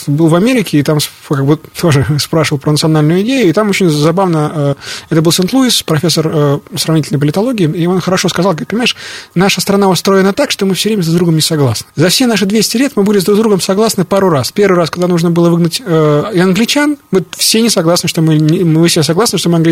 был 0.07 0.29
в 0.29 0.35
Америке 0.35 0.79
и 0.79 0.83
там 0.83 0.99
как 1.29 1.45
бы 1.45 1.57
тоже 1.57 2.07
спрашивал 2.19 2.59
про 2.59 2.71
национальную 2.71 3.23
идею 3.23 3.49
и 3.49 3.53
там 3.53 3.71
очень 3.71 3.89
забавно 3.89 4.53
э, 4.55 4.75
это 5.11 5.23
был 5.23 5.33
Сент-Луис 5.33 5.83
профессор 5.83 6.31
э, 6.33 6.59
сравнительной 6.77 7.21
политологии 7.21 7.71
и 7.71 7.87
он 7.87 8.01
хорошо 8.01 8.29
сказал 8.29 8.53
говорит, 8.53 8.69
понимаешь 8.69 8.97
наша 9.35 9.61
страна 9.61 9.89
устроена 9.89 10.33
так 10.33 10.51
что 10.51 10.67
мы 10.67 10.75
все 10.75 10.91
время 10.91 11.03
с 11.03 11.09
другом 11.09 11.35
не 11.35 11.41
согласны. 11.41 11.87
За 11.97 12.09
все 12.09 12.27
наши 12.27 12.47
200 12.47 12.77
лет 12.77 12.93
мы 12.97 13.03
были 13.03 13.19
с 13.19 13.25
друг 13.25 13.39
другом 13.39 13.61
согласны 13.61 14.05
пару 14.05 14.31
раз. 14.31 14.53
Первый 14.53 14.77
раз 14.77 14.91
когда 14.91 15.07
нужно 15.09 15.31
было 15.31 15.51
выгнать 15.51 15.81
англичан 15.81 16.97
мы 17.11 17.25
все 17.37 17.61
не 17.61 17.71
согласны 17.71 18.09
что 18.09 18.23
мы 18.23 18.39
мы 18.39 18.89
все 18.89 19.03
согласны 19.03 19.39
что 19.39 19.49
мы 19.49 19.63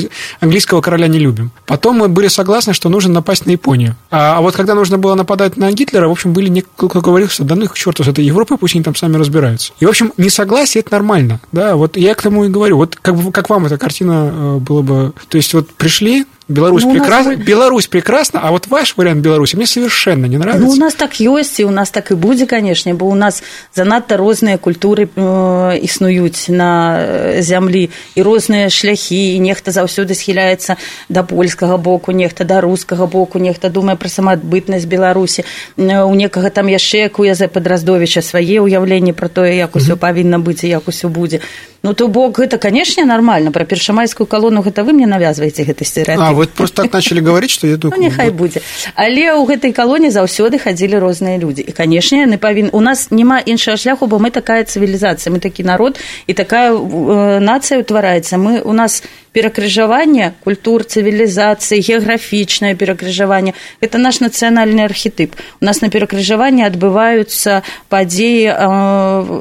английского 0.41 0.81
короля 0.81 1.09
не 1.09 1.19
любим. 1.19 1.51
Потом 1.67 1.97
мы 1.97 2.09
были 2.09 2.29
согласны 2.29 2.75
что 2.75 2.89
нужно 2.89 3.13
напасть 3.13 3.47
на 3.47 3.51
Японию. 3.51 3.97
А, 4.11 4.39
а 4.39 4.41
вот 4.41 4.55
когда 4.55 4.75
нужно 4.75 4.99
было 4.99 5.15
нападать 5.15 5.57
на 5.57 5.71
Гитлера 5.73 6.09
в 6.09 6.13
общем 6.13 6.33
были 6.33 6.49
некоторые 6.49 6.91
кто 6.91 7.01
говорил 7.01 7.29
что 7.29 7.45
да 7.45 7.55
ну 7.55 7.65
их 7.65 7.73
к 7.73 7.77
черту 7.77 8.05
с 8.05 8.09
этой 8.09 8.25
Европой 8.25 8.59
пусть 8.59 8.75
они 8.75 8.85
там 8.85 8.95
сами 8.95 9.17
разбираются 9.17 9.73
и 9.81 9.87
в 9.87 9.89
общем 9.89 10.02
несогласие 10.17 10.83
это 10.83 10.93
нормально. 10.93 11.41
Да 11.53 11.77
вот 11.77 11.97
я 11.97 12.15
к 12.15 12.23
тому 12.23 12.45
и 12.45 12.49
говорю. 12.49 12.77
Вот 12.77 12.97
как 12.97 13.17
как 13.33 13.51
вам 13.51 13.67
эта 13.67 13.79
картина 13.79 14.59
было 14.59 14.83
бы? 14.83 15.13
То 15.29 15.37
есть 15.37 15.55
вот 15.55 15.71
пришли 15.71 16.27
Беларусь, 16.53 16.85
ну, 16.85 16.93
прекрас... 16.93 17.27
нас... 17.27 17.37
Беларусь 17.37 17.87
прекрасна, 17.87 18.41
а 18.43 18.51
вот 18.51 18.67
ваш 18.69 18.97
вариант 18.97 19.21
Беларуси 19.21 19.57
мне 19.57 19.67
совершенно 19.67 20.27
не 20.27 20.39
нравится. 20.39 20.67
Ну, 20.67 20.73
у 20.73 20.77
нас 20.77 20.95
так 20.95 21.21
есть, 21.21 21.61
и 21.61 21.65
у 21.65 21.71
нас 21.71 21.91
так 21.91 22.11
и 22.11 22.15
будет, 22.15 22.49
конечно, 22.49 22.95
бо 22.95 23.05
у 23.05 23.15
нас 23.15 23.43
занадто 23.75 24.17
разные 24.17 24.59
культуры 24.59 25.09
э, 25.15 25.79
існуюць 25.83 26.49
на 26.49 26.99
э, 26.99 27.43
зямлі 27.43 27.91
і 28.15 28.23
розныя 28.23 28.71
шляхі 28.71 29.37
і 29.37 29.41
нехта 29.41 29.71
заўсёды 29.71 30.15
схіляецца 30.15 30.77
да 31.09 31.23
польскага 31.23 31.77
боку 31.77 32.13
нехта 32.13 32.45
да 32.45 32.61
рускага 32.61 33.07
боку 33.07 33.39
нехта 33.39 33.69
думае 33.69 33.97
пра 33.97 34.09
самаадбытнасць 34.09 34.87
беларусі 34.87 35.45
э, 35.77 36.03
у 36.05 36.15
некага 36.15 36.51
там 36.51 36.69
яшчэ 36.69 37.09
якую 37.09 37.35
за 37.35 37.49
падраздовіча 37.49 38.23
свае 38.23 38.61
ўяўленні 38.61 39.13
пра 39.13 39.29
тое 39.29 39.57
як 39.57 39.77
усё 39.77 39.97
павінна 39.97 40.39
быць 40.39 40.65
і 40.65 40.69
як 40.69 40.89
усё 40.89 41.09
будзе. 41.09 41.41
Ну 41.83 41.95
то 41.95 42.07
бок 42.07 42.39
гэта 42.39 42.59
канешне 42.59 43.05
нормально. 43.05 43.51
Про 43.51 43.65
першамайскую 43.65 44.27
калону 44.27 44.63
гэта 44.63 44.85
вы 44.85 44.93
мне 44.93 45.07
навязваеце 45.07 45.67
гэты 45.67 45.85
стэеатып 45.85 46.23
А 46.23 46.33
вы 46.43 46.47
просто 46.51 46.83
так 46.83 46.93
начали 46.93 47.21
говорить 47.21 47.51
что 47.51 47.67
я 47.67 47.77
думаю 47.77 48.03
ну, 48.03 48.09
няхай 48.09 48.31
будзе 48.31 48.63
але 48.95 49.31
ў 49.31 49.47
гэтай 49.47 49.73
калоне 49.73 50.11
заўсёды 50.11 50.59
хадзілі 50.59 50.99
розныя 50.99 51.39
людзі. 51.39 51.63
І 51.63 51.73
канешне 51.73 52.27
яны 52.27 52.39
павін 52.39 52.71
у 52.73 52.81
нас 52.81 53.11
няма 53.11 53.39
іншага 53.41 53.77
шляху 53.77 54.07
бо 54.07 54.19
мы 54.19 54.31
такая 54.31 54.65
цывілізацыя 54.65 55.33
мы 55.33 55.39
такі 55.39 55.65
народ 55.65 55.99
і 56.27 56.33
такая 56.35 56.73
э, 56.73 57.39
нацыя 57.41 57.81
ўтвараецца. 57.81 58.39
Мы 58.39 58.63
у 58.63 58.73
нас 58.73 59.03
перакрыжаванне 59.33 60.33
культур 60.45 60.85
цывілізацыі 60.85 61.81
геаграфічнае 61.81 62.77
перакрыжаванне. 62.77 63.55
Это 63.81 63.99
наш 63.99 64.21
нацыянальны 64.21 64.85
архетып. 64.85 65.35
У 65.61 65.65
нас 65.65 65.81
на 65.81 65.89
перакрыжаванні 65.89 66.69
адбываюцца 66.69 67.65
падзеі 67.89 68.53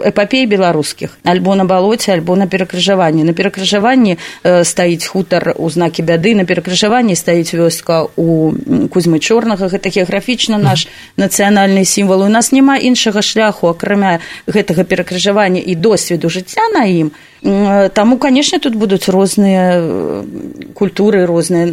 эпапеі 0.07 0.47
беларускіх. 0.47 1.19
Альбо 1.23 1.55
на 1.55 1.65
балоце 1.65 2.15
альбо 2.15 2.35
на 2.35 2.47
перакрыжаванні. 2.47 3.27
На 3.27 3.33
перакрыжаванні 3.35 4.17
стаіць 4.63 5.05
хутар 5.05 5.53
у 5.57 5.69
знакі 5.69 6.07
бяды 6.07 6.35
на 6.35 6.47
перакрыжаванні 6.47 6.80
стаіць 7.15 7.53
вёска 7.53 8.07
у 8.15 8.53
кузьмы 8.89 9.19
чорнага 9.19 9.67
гэта 9.67 9.89
геаграфічна 9.89 10.57
наш 10.57 10.87
нацыянальны 11.17 11.85
сімвал. 11.85 12.23
У 12.23 12.29
нас 12.29 12.51
няма 12.51 12.77
іншага 12.77 13.21
шляху 13.21 13.67
акрамя 13.67 14.19
гэтага 14.47 14.83
перакрыжавання 14.83 15.61
і 15.61 15.75
досведу 15.75 16.29
жыцця 16.29 16.61
на 16.73 16.85
ім. 16.85 17.11
Таму, 17.93 18.17
канешне, 18.17 18.59
тут 18.59 18.75
будуць 18.75 19.09
розныя 19.09 19.81
культуры, 20.77 21.25
розныя 21.25 21.65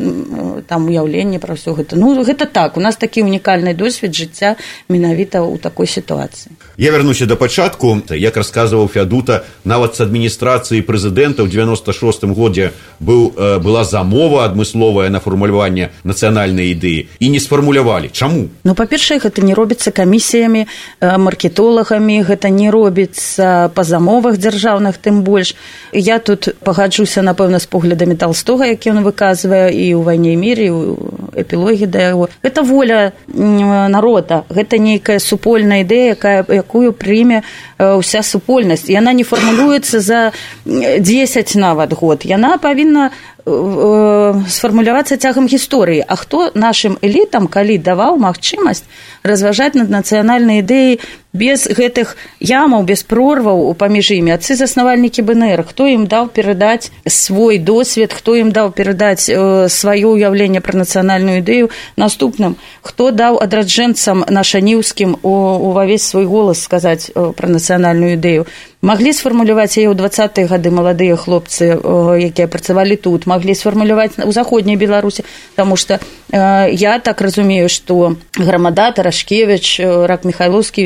там 0.68 0.87
уяўленні 0.87 1.40
пра 1.40 1.56
ўсё 1.56 1.72
гэта. 1.72 1.96
Ну 1.96 2.12
гэта 2.20 2.44
так, 2.44 2.76
у 2.76 2.80
нас 2.80 3.00
такі 3.00 3.25
унікальны 3.25 3.72
досвед 3.75 4.12
жыцця 4.12 4.60
менавіта 4.88 5.40
ў 5.40 5.56
такой 5.58 5.88
сітуацыі. 5.88 6.52
Я 6.76 6.92
вярнуся 6.92 7.26
да 7.26 7.37
пачатку, 7.37 8.04
як 8.12 8.37
расказваў 8.37 8.88
Фядута, 8.88 9.44
нават 9.64 9.96
з 9.96 10.04
адміністрацыі 10.04 10.84
прэзідэнта 10.84 11.42
ў 11.42 11.48
96 11.48 12.28
годзе 12.37 12.72
быў, 13.00 13.32
была 13.58 13.84
замова 13.84 14.44
адмысловая 14.44 15.08
на 15.08 15.20
фармуляванне 15.20 15.90
нацыянальнай 16.04 16.76
ідэі 16.76 17.08
і 17.18 17.26
не 17.32 17.40
сфармулявалі. 17.40 18.12
Чаму? 18.12 18.52
Ну 18.64 18.75
па-першае, 18.76 19.18
гэта 19.18 19.40
не 19.40 19.56
робіцца 19.56 19.90
камісіямі, 19.90 20.68
маркетолагамі, 21.00 22.22
гэта 22.22 22.52
не 22.52 22.68
робіцца 22.70 23.72
па 23.75 23.82
замовах 23.84 24.37
дзяржаўных 24.37 24.98
тым 24.98 25.22
больш 25.25 25.54
я 25.92 26.18
тут 26.18 26.48
пагаджуся 26.64 27.22
напэўна 27.22 27.58
з 27.58 27.66
поглядамі 27.66 28.16
толстога 28.20 28.68
які 28.68 28.94
ён 28.94 29.00
выказвае 29.06 29.72
і 29.72 29.84
ў 29.96 30.02
вайне 30.04 30.34
мірі 30.59 30.99
эпілогі 31.38 31.87
да 31.87 32.11
яго. 32.11 32.29
Гэта 32.43 32.62
воля 32.62 33.12
народа. 33.29 34.43
Гэта 34.50 34.79
нейкая 34.79 35.19
супольная 35.19 35.87
ідэя 35.87 36.19
якая 36.19 36.43
якую 36.43 36.93
прыме 36.93 37.47
ўся 37.79 38.23
супольнасць. 38.23 38.91
Яна 38.91 39.15
не 39.15 39.23
фармулюецца 39.23 40.00
за 40.00 40.33
10 40.67 41.55
нават 41.55 41.95
год. 41.95 42.27
Яна 42.27 42.59
павінна 42.59 43.11
сфармулявацца 43.47 45.17
цягам 45.17 45.47
гісторыі. 45.47 46.05
А 46.05 46.17
хто 46.17 46.50
нашым 46.55 46.99
элітам 47.00 47.47
калі 47.47 47.79
даваў 47.79 48.19
магчымасць 48.19 48.85
разважаць 49.23 49.79
над 49.79 49.88
нацыянальнай 49.88 50.61
ідэяй 50.61 51.00
без 51.32 51.68
гэтых 51.68 52.16
ямаў 52.40 52.82
без 52.88 53.02
прорваў 53.04 53.75
паміж 53.76 54.16
імі. 54.16 54.32
Адцы 54.32 54.56
заснавальнікі 54.56 55.23
бнр 55.28 55.61
хто 55.68 55.85
ім 55.85 56.08
даў 56.08 56.32
перадаць 56.32 56.88
свой 57.04 57.58
досвед 57.58 58.16
хто 58.16 58.37
ім 58.37 58.49
даў 58.52 58.73
перадаць 58.73 59.28
э, 59.28 59.68
сваё 59.68 60.16
ўяўленне 60.16 60.64
пра 60.64 60.80
нацыянальную 60.80 61.44
ідэю 61.44 61.68
наступным? 62.00 62.56
Хто 62.80 63.11
даў 63.12 63.37
адраджэнцам 63.44 64.25
нашаніўскім 64.25 65.20
увавесь 65.23 66.08
свой 66.08 66.25
голас 66.25 66.64
сказаць 66.64 67.12
э, 67.12 67.32
пра 67.37 67.49
нацыянальную 67.49 68.16
ідэю? 68.16 68.49
Маглі 68.80 69.12
сфармуляваць 69.12 69.76
яе 69.76 69.90
ў 69.90 69.99
двадцатыя 69.99 70.49
гады 70.49 70.73
маладыя 70.73 71.12
хлопцы 71.20 71.76
э, 71.76 72.32
якія 72.32 72.49
працавалі 72.49 72.97
тут 72.97 73.28
маглі 73.28 73.52
сфармуляваць 73.52 74.16
у 74.25 74.32
заходняй 74.32 74.80
беларусі 74.80 75.28
таму 75.61 75.76
што 75.76 76.00
я 76.30 76.99
так 77.00 77.20
разумею 77.25 77.68
што 77.73 78.16
грамада 78.37 78.92
тарашкевич 78.92 79.80
рак 79.80 80.28
михайловскі 80.28 80.85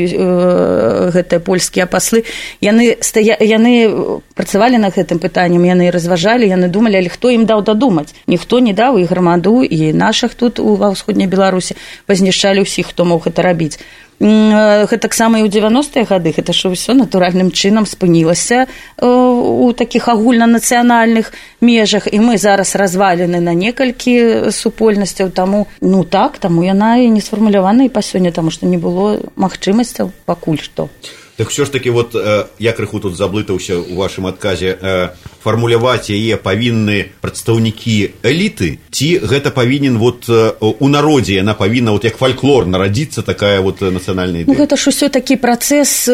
гэтыя 1.13 1.39
польскія 1.39 1.85
паслы. 1.85 2.23
Яны 2.61 2.97
стая... 3.01 3.37
яны 3.39 3.89
працавалі 4.33 4.77
над 4.77 4.95
гэтым 4.95 5.19
пытаннем 5.19 5.63
яны 5.63 5.91
разважалі 5.91 6.47
яны 6.47 6.67
думалі 6.67 6.97
але 6.99 7.09
хто 7.09 7.29
ім 7.29 7.45
даў 7.45 7.63
дадумаць? 7.63 8.13
Ніхто 8.27 8.59
не 8.59 8.73
даў 8.73 8.97
і 8.97 9.07
грамаду 9.09 9.63
і 9.63 9.93
наших 9.93 10.35
тут 10.35 10.59
ва 10.59 10.93
ўсходняй 10.93 11.27
беларусі 11.27 11.77
пазнішчалі 12.05 12.65
ўсіх 12.65 12.91
хто 12.91 13.05
мог 13.05 13.29
гэта 13.29 13.41
рабіць 13.41 13.79
гэта 14.19 14.97
таксама 14.97 15.39
і 15.39 15.47
ў 15.47 15.49
90-е 15.49 16.05
гады 16.05 16.33
гэта 16.35 16.53
ж 16.53 16.69
ўсё 16.69 16.93
натуральным 16.93 17.51
чынам 17.51 17.85
спынілася 17.85 18.67
у 19.01 19.71
такіх 19.73 20.07
агульнанацыянальных 20.07 21.33
межах. 21.61 22.07
І 22.07 22.19
мы 22.19 22.37
зараз 22.37 22.75
развалены 22.75 23.39
на 23.39 23.53
некалькі 23.53 24.51
супольнасцяў 24.51 25.31
таму 25.31 25.67
ну 25.81 26.03
так 26.03 26.37
таму 26.37 26.63
яна 26.63 26.97
і 27.01 27.09
не 27.09 27.21
сфармулявана 27.21 27.85
і 27.85 27.93
па 27.93 28.01
сёння 28.01 28.31
таму 28.31 28.51
што 28.51 28.65
не 28.65 28.77
было 28.77 29.19
магчымасцяў 29.35 30.11
пакуль 30.25 30.61
што. 30.61 30.89
Так 31.35 31.49
все 31.49 31.65
ж 31.65 31.71
таки 31.71 31.89
вот 31.89 32.15
я 32.59 32.71
крыху 32.71 32.99
тут 32.99 33.17
заблытаўся 33.17 33.77
у 33.77 33.95
вашым 33.95 34.27
адказе 34.27 34.77
фармуляваць 35.43 36.09
яе 36.09 36.37
павінны 36.37 37.13
прадстаўнікі 37.21 38.23
эліты 38.23 38.79
ці 38.91 39.09
гэта 39.23 39.51
павінен 39.51 39.97
вот 39.97 40.29
у 40.29 40.87
народзе 40.87 41.39
яна 41.41 41.53
павінна 41.53 41.91
вот 41.91 42.03
як 42.07 42.17
фальклор 42.17 42.65
нарадзіцца 42.65 43.21
такая 43.21 43.61
вот 43.61 43.81
нацыянальная 43.81 44.45
ну, 44.47 44.53
гэта 44.55 44.77
ж 44.79 44.89
усё 44.89 45.09
такі 45.09 45.35
працэс 45.35 46.07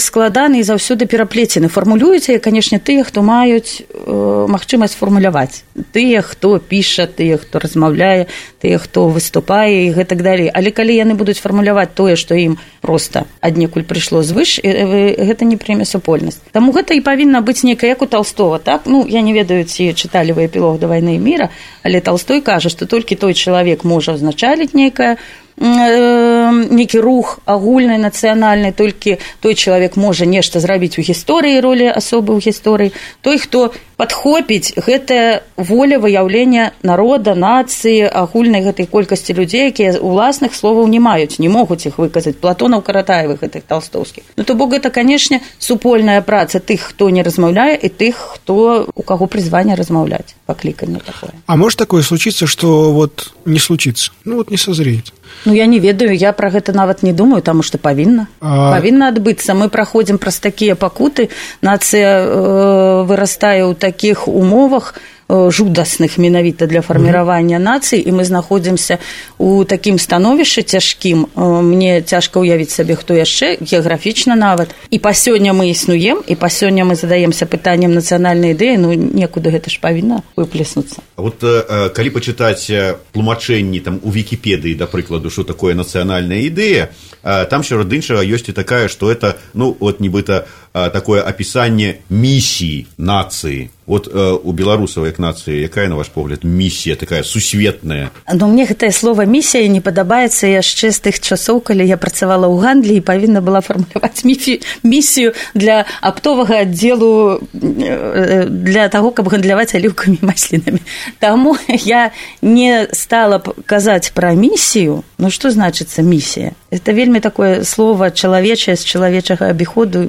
складаны 0.00 0.60
і 0.60 0.66
заўсёды 0.66 1.06
пераплецены. 1.06 1.68
Фармулюеце 1.68 2.38
канешне 2.38 2.78
тыя 2.78 3.04
хто 3.04 3.22
маюць 3.22 3.86
магчымасць 3.94 4.96
фармуляваць. 4.98 5.62
Тыя 5.92 6.22
хто 6.22 6.58
піша 6.58 7.06
тыя 7.06 7.38
хто 7.38 7.58
размаўляе 7.58 8.26
тыя 8.60 8.78
хто 8.78 9.08
выступае 9.08 9.86
і 9.86 9.94
гэтак 9.94 10.22
далей. 10.22 10.50
Але 10.50 10.70
калі 10.70 10.94
яны 10.96 11.14
будуць 11.14 11.38
фармуляваць 11.38 11.94
тое 11.94 12.16
што 12.16 12.34
ім 12.34 12.58
просто 12.80 13.24
аднекуль 13.40 13.86
прыйшло 13.86 14.22
звыш 14.22 14.58
гэта 14.62 15.44
не 15.44 15.56
прэмя 15.56 15.84
супольнасць. 15.84 16.40
Таму 16.52 16.72
гэта 16.72 16.94
і 16.94 17.00
павінна 17.00 17.40
быць 17.40 17.62
некая 17.62 17.94
як 17.94 18.02
у 18.02 18.06
толстого 18.06 18.58
так 18.58 18.73
ну 18.86 19.06
я 19.08 19.20
не 19.20 19.32
ведаю 19.32 19.64
ці 19.64 19.92
чыталі 19.92 20.34
вы 20.34 20.46
эпілог 20.46 20.78
да 20.78 20.86
вайны 20.86 21.18
міра 21.18 21.50
але 21.82 22.00
толстой 22.00 22.40
кажа 22.40 22.68
што 22.68 22.86
толькі 22.86 23.14
той 23.14 23.34
чалавек 23.34 23.84
можа 23.84 24.18
ўзначаліць 24.18 24.74
нейкае 24.74 25.16
нейкі 25.56 26.98
рух 26.98 27.38
агульнай 27.46 27.98
нацыянальнай 27.98 28.72
толькі 28.72 29.18
той 29.40 29.54
чалавек 29.54 29.96
можа 29.96 30.26
нешта 30.26 30.58
зрабіць 30.58 30.98
у 30.98 31.02
гісторыі 31.02 31.62
ролі 31.62 31.86
асобы 31.94 32.34
ў 32.34 32.42
гісторыі. 32.42 32.90
Той 33.22 33.38
хто 33.38 33.70
падхопіць 33.96 34.74
гэтая 34.76 35.42
воля 35.56 35.98
выяўлення 35.98 36.72
народа 36.82 37.34
нацыі 37.34 38.08
агульнай 38.10 38.62
гэтай 38.64 38.86
колькасці 38.90 39.34
людзей 39.38 39.70
якія 39.70 39.98
уласных 39.98 40.54
словаў 40.54 40.88
не 40.90 41.00
маюць 41.00 41.38
не 41.38 41.48
могуць 41.48 41.86
іх 41.86 41.98
выказаць. 41.98 42.36
Платонаў 42.36 42.82
каратаевых 42.82 43.40
гэтых 43.42 43.62
толстовскіх 43.68 44.24
ну 44.36 44.44
то 44.44 44.54
бок 44.54 44.74
гэта 44.74 44.90
канешне 44.90 45.40
супольная 45.58 46.20
праца 46.22 46.60
тых 46.60 46.94
хто 46.94 47.10
не 47.10 47.22
размаўляе 47.22 47.76
і 47.76 47.88
тых 47.88 48.38
хто 48.38 48.88
у 48.94 49.02
каго 49.02 49.26
прызвання 49.26 49.76
размаўляць 49.76 50.34
пакліканне 50.46 51.00
такое. 51.00 51.32
А 51.46 51.56
может 51.56 51.78
такое 51.78 52.02
случиться 52.02 52.46
что 52.46 52.92
вот 52.92 53.32
не 53.44 53.58
случится 53.58 54.12
ну 54.24 54.36
вот 54.36 54.50
не 54.50 54.56
созреет. 54.56 55.12
Ну 55.44 55.52
я 55.52 55.66
не 55.66 55.78
ведаю, 55.78 56.16
я 56.16 56.32
пра 56.32 56.50
гэта 56.50 56.72
нават 56.72 57.02
не 57.02 57.12
думаю, 57.12 57.42
таму 57.42 57.62
што 57.62 57.78
павінна. 57.78 58.28
А... 58.40 58.72
павінна 58.72 59.08
адбыцца. 59.12 59.52
Мы 59.54 59.68
праходзім 59.68 60.18
праз 60.18 60.40
такія 60.40 60.74
пакуты, 60.74 61.28
нацыя 61.60 62.24
э, 62.24 63.04
вырастае 63.04 63.68
ў 63.68 63.74
такіх 63.84 64.24
умовах, 64.28 64.94
Э, 65.28 65.50
жудасных 65.50 66.18
менавіта 66.18 66.66
для 66.66 66.82
фарміравання 66.82 67.56
нацый 67.56 67.96
і 67.96 68.12
мы 68.12 68.24
знаходзімся 68.24 68.98
у 69.38 69.64
такім 69.64 69.96
становішчы 69.96 70.60
цяжкім 70.62 71.24
э, 71.32 71.62
мне 71.64 72.02
цяжка 72.04 72.44
ўявіць 72.44 72.76
сабе 72.76 72.92
хто 72.92 73.16
яшчэ 73.16 73.56
геаграфічна 73.64 74.36
нават. 74.36 74.76
І 74.92 75.00
па 75.00 75.16
сёння 75.16 75.56
мы 75.56 75.72
існуем 75.72 76.20
і 76.28 76.34
па 76.36 76.52
сёння 76.52 76.84
мы 76.84 76.92
задаемся 76.92 77.48
пытанням 77.48 77.96
нацыянальнай 77.96 78.52
ідэі 78.52 78.76
ну 78.76 78.92
некуды 78.92 79.48
гэта 79.48 79.72
ж 79.72 79.80
павінна 79.80 80.20
выплеснуцца. 80.36 81.00
Вот 81.16 81.40
э, 81.40 81.88
калі 81.88 82.10
пачытаць 82.12 82.68
тлумачэнні 83.16 83.80
там 83.80 84.04
у 84.04 84.12
вікіпедыі 84.12 84.76
да 84.76 84.84
прыкладу 84.84 85.32
що 85.32 85.48
такое 85.48 85.72
нацыянальная 85.72 86.44
ідэя 86.44 86.92
там 87.24 87.64
сярод 87.64 87.88
іншага 87.88 88.20
ёсць 88.20 88.52
і 88.52 88.52
такая 88.52 88.92
што 88.92 89.08
это 89.08 89.40
ну 89.56 89.72
от 89.80 90.04
нібыта 90.04 90.44
такое 90.74 91.22
описание 91.22 92.00
миссии 92.08 92.86
нации. 92.96 93.70
Вот 93.86 94.08
э, 94.08 94.38
у 94.42 94.52
беларусаў 94.52 95.04
як 95.04 95.18
нацыі 95.20 95.60
якая 95.60 95.88
на 95.88 95.96
ваш 95.96 96.08
погляд 96.08 96.40
місія 96.44 96.96
такая 96.96 97.22
сусветная? 97.22 98.10
Ну 98.32 98.48
мне 98.48 98.64
гэтае 98.64 98.92
слово 98.92 99.28
місія 99.28 99.68
не 99.68 99.84
падабаецца 99.84 100.48
яшчэ 100.48 100.88
з 100.88 100.98
тых 101.04 101.20
часоў 101.20 101.60
калі 101.60 101.84
я 101.84 102.00
працавала 102.00 102.48
ў 102.48 102.64
гандлі 102.64 102.96
і 102.96 103.04
павінна 103.04 103.44
была 103.44 103.60
фармуляваць 103.60 104.24
міфі 104.24 104.64
місію 104.82 105.36
для 105.52 105.84
аптовага 106.00 106.64
аддзелу 106.64 107.44
э, 107.52 108.48
для 108.48 108.88
таго 108.88 109.12
каб 109.12 109.28
гандляваць 109.28 109.76
аліўкамі 109.76 110.24
маслінамі 110.24 110.80
Таму 111.20 111.56
я 111.68 112.10
не 112.40 112.88
стала 112.92 113.36
казаць 113.68 114.16
пра 114.16 114.32
місію 114.32 115.04
Ну 115.20 115.28
што 115.28 115.52
значыцца 115.52 116.00
місія 116.00 116.56
это 116.72 116.96
вельмі 116.96 117.20
такое 117.20 117.64
слово 117.64 118.10
чалавечае 118.10 118.76
з 118.76 118.84
чалавечага 118.84 119.52
абіходу 119.52 120.08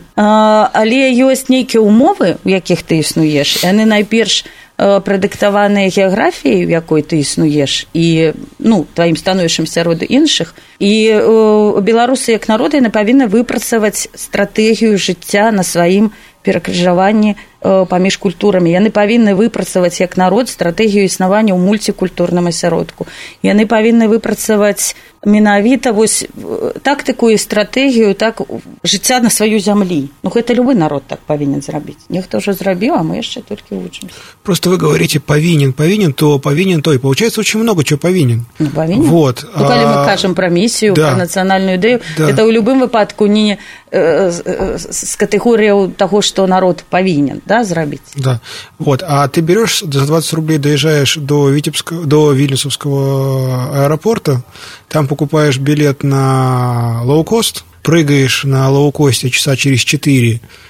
але 0.74 1.12
ёсць 1.26 1.50
нейкія 1.50 1.82
умовы 1.82 2.38
у 2.44 2.50
якіх 2.50 2.84
ты 2.84 3.00
існуеш 3.02 3.64
яны 3.64 3.86
найперш 3.86 4.46
прадыктаваныя 4.78 5.88
геаграфіяй 5.88 6.66
у 6.66 6.70
якой 6.70 7.02
ты 7.02 7.24
існуеш 7.24 7.88
і 7.94 8.36
ну 8.60 8.86
тваім 8.94 9.16
становішчам 9.16 9.68
сярод 9.68 10.04
іншых. 10.04 10.56
І 10.80 11.16
беларусы 11.80 12.36
як 12.36 12.48
народы 12.52 12.84
яны 12.84 12.92
павінны 12.92 13.32
выпрацаваць 13.32 14.12
стратэгію 14.12 15.00
жыцця 15.00 15.52
на 15.56 15.64
сваім 15.64 16.12
перакрыжаванні 16.44 17.40
паміж 17.65 18.17
культурамі 18.17 18.73
яны 18.73 18.89
павінны 18.89 19.37
выпрацаваць 19.37 20.01
як 20.01 20.17
народ 20.17 20.49
стратэгію 20.49 21.05
існавання 21.05 21.53
ў 21.53 21.61
мульцікультурным 21.61 22.49
асяродку 22.49 23.05
яны 23.45 23.69
павінны 23.69 24.09
выпрацаваць 24.09 24.97
менавіта 25.25 25.93
вось 25.93 26.25
тактыку 26.83 27.29
і 27.29 27.37
стратэгію 27.37 28.15
так 28.15 28.41
жыцця 28.85 29.21
на 29.21 29.29
сваю 29.29 29.61
зямлі 29.61 30.09
ну 30.23 30.31
гэта 30.33 30.57
любы 30.57 30.73
народ 30.73 31.05
так 31.07 31.21
павінен 31.29 31.61
зрабіць 31.61 32.01
нехто 32.09 32.41
ўжо 32.41 32.57
зрабіў 32.57 32.97
а 32.97 33.05
мы 33.05 33.21
яшчэ 33.21 33.45
толькі 33.45 33.77
вучым 33.77 34.09
просто 34.43 34.71
вы 34.71 34.81
говорите 34.81 35.21
повинен 35.21 35.77
повинен 35.77 36.17
то 36.17 36.39
повинен 36.39 36.81
то 36.81 36.95
и 36.95 36.99
получается 36.99 37.41
очень 37.41 37.61
много 37.61 37.85
чего 37.85 38.01
повинен 38.01 38.47
ну, 38.59 38.71
повинен 38.73 39.05
вот 39.05 39.45
ну, 39.45 39.69
калі 39.69 39.85
мы 39.85 40.09
кажам 40.09 40.35
пра 40.35 40.49
місію 40.49 40.97
да. 40.97 41.13
пра 41.13 41.29
нацыянальную 41.29 41.77
ідэю 41.77 42.01
да. 42.17 42.31
это 42.33 42.41
ў 42.41 42.57
любым 42.57 42.81
выпадку 42.81 43.29
не 43.29 43.61
э, 43.93 44.33
з 44.33 45.13
катэгорыяў 45.21 45.93
таго 45.93 46.25
што 46.25 46.49
народ 46.49 46.89
павінен 46.89 47.45
да 47.45 47.54
Зрабіць 47.64 48.02
да. 48.16 48.40
Вот 48.80 49.04
а 49.08 49.28
ты 49.28 49.42
берешь 49.42 49.80
за 49.82 50.06
20 50.06 50.34
рублей 50.34 50.58
доезжаешь 50.58 51.16
до 51.16 51.50
витебского 51.50 52.06
до 52.06 52.32
вильнюсовского 52.34 53.86
аэропорта 53.86 54.44
там 54.88 55.08
покупаешь 55.08 55.58
билет 55.58 56.04
на 56.04 57.02
лоукост 57.04 57.64
прыгаешь 57.82 58.44
на 58.44 58.70
лоукосте 58.70 59.30
часа 59.30 59.56
через 59.56 59.82
четыре 59.82 60.42
а, 60.42 60.65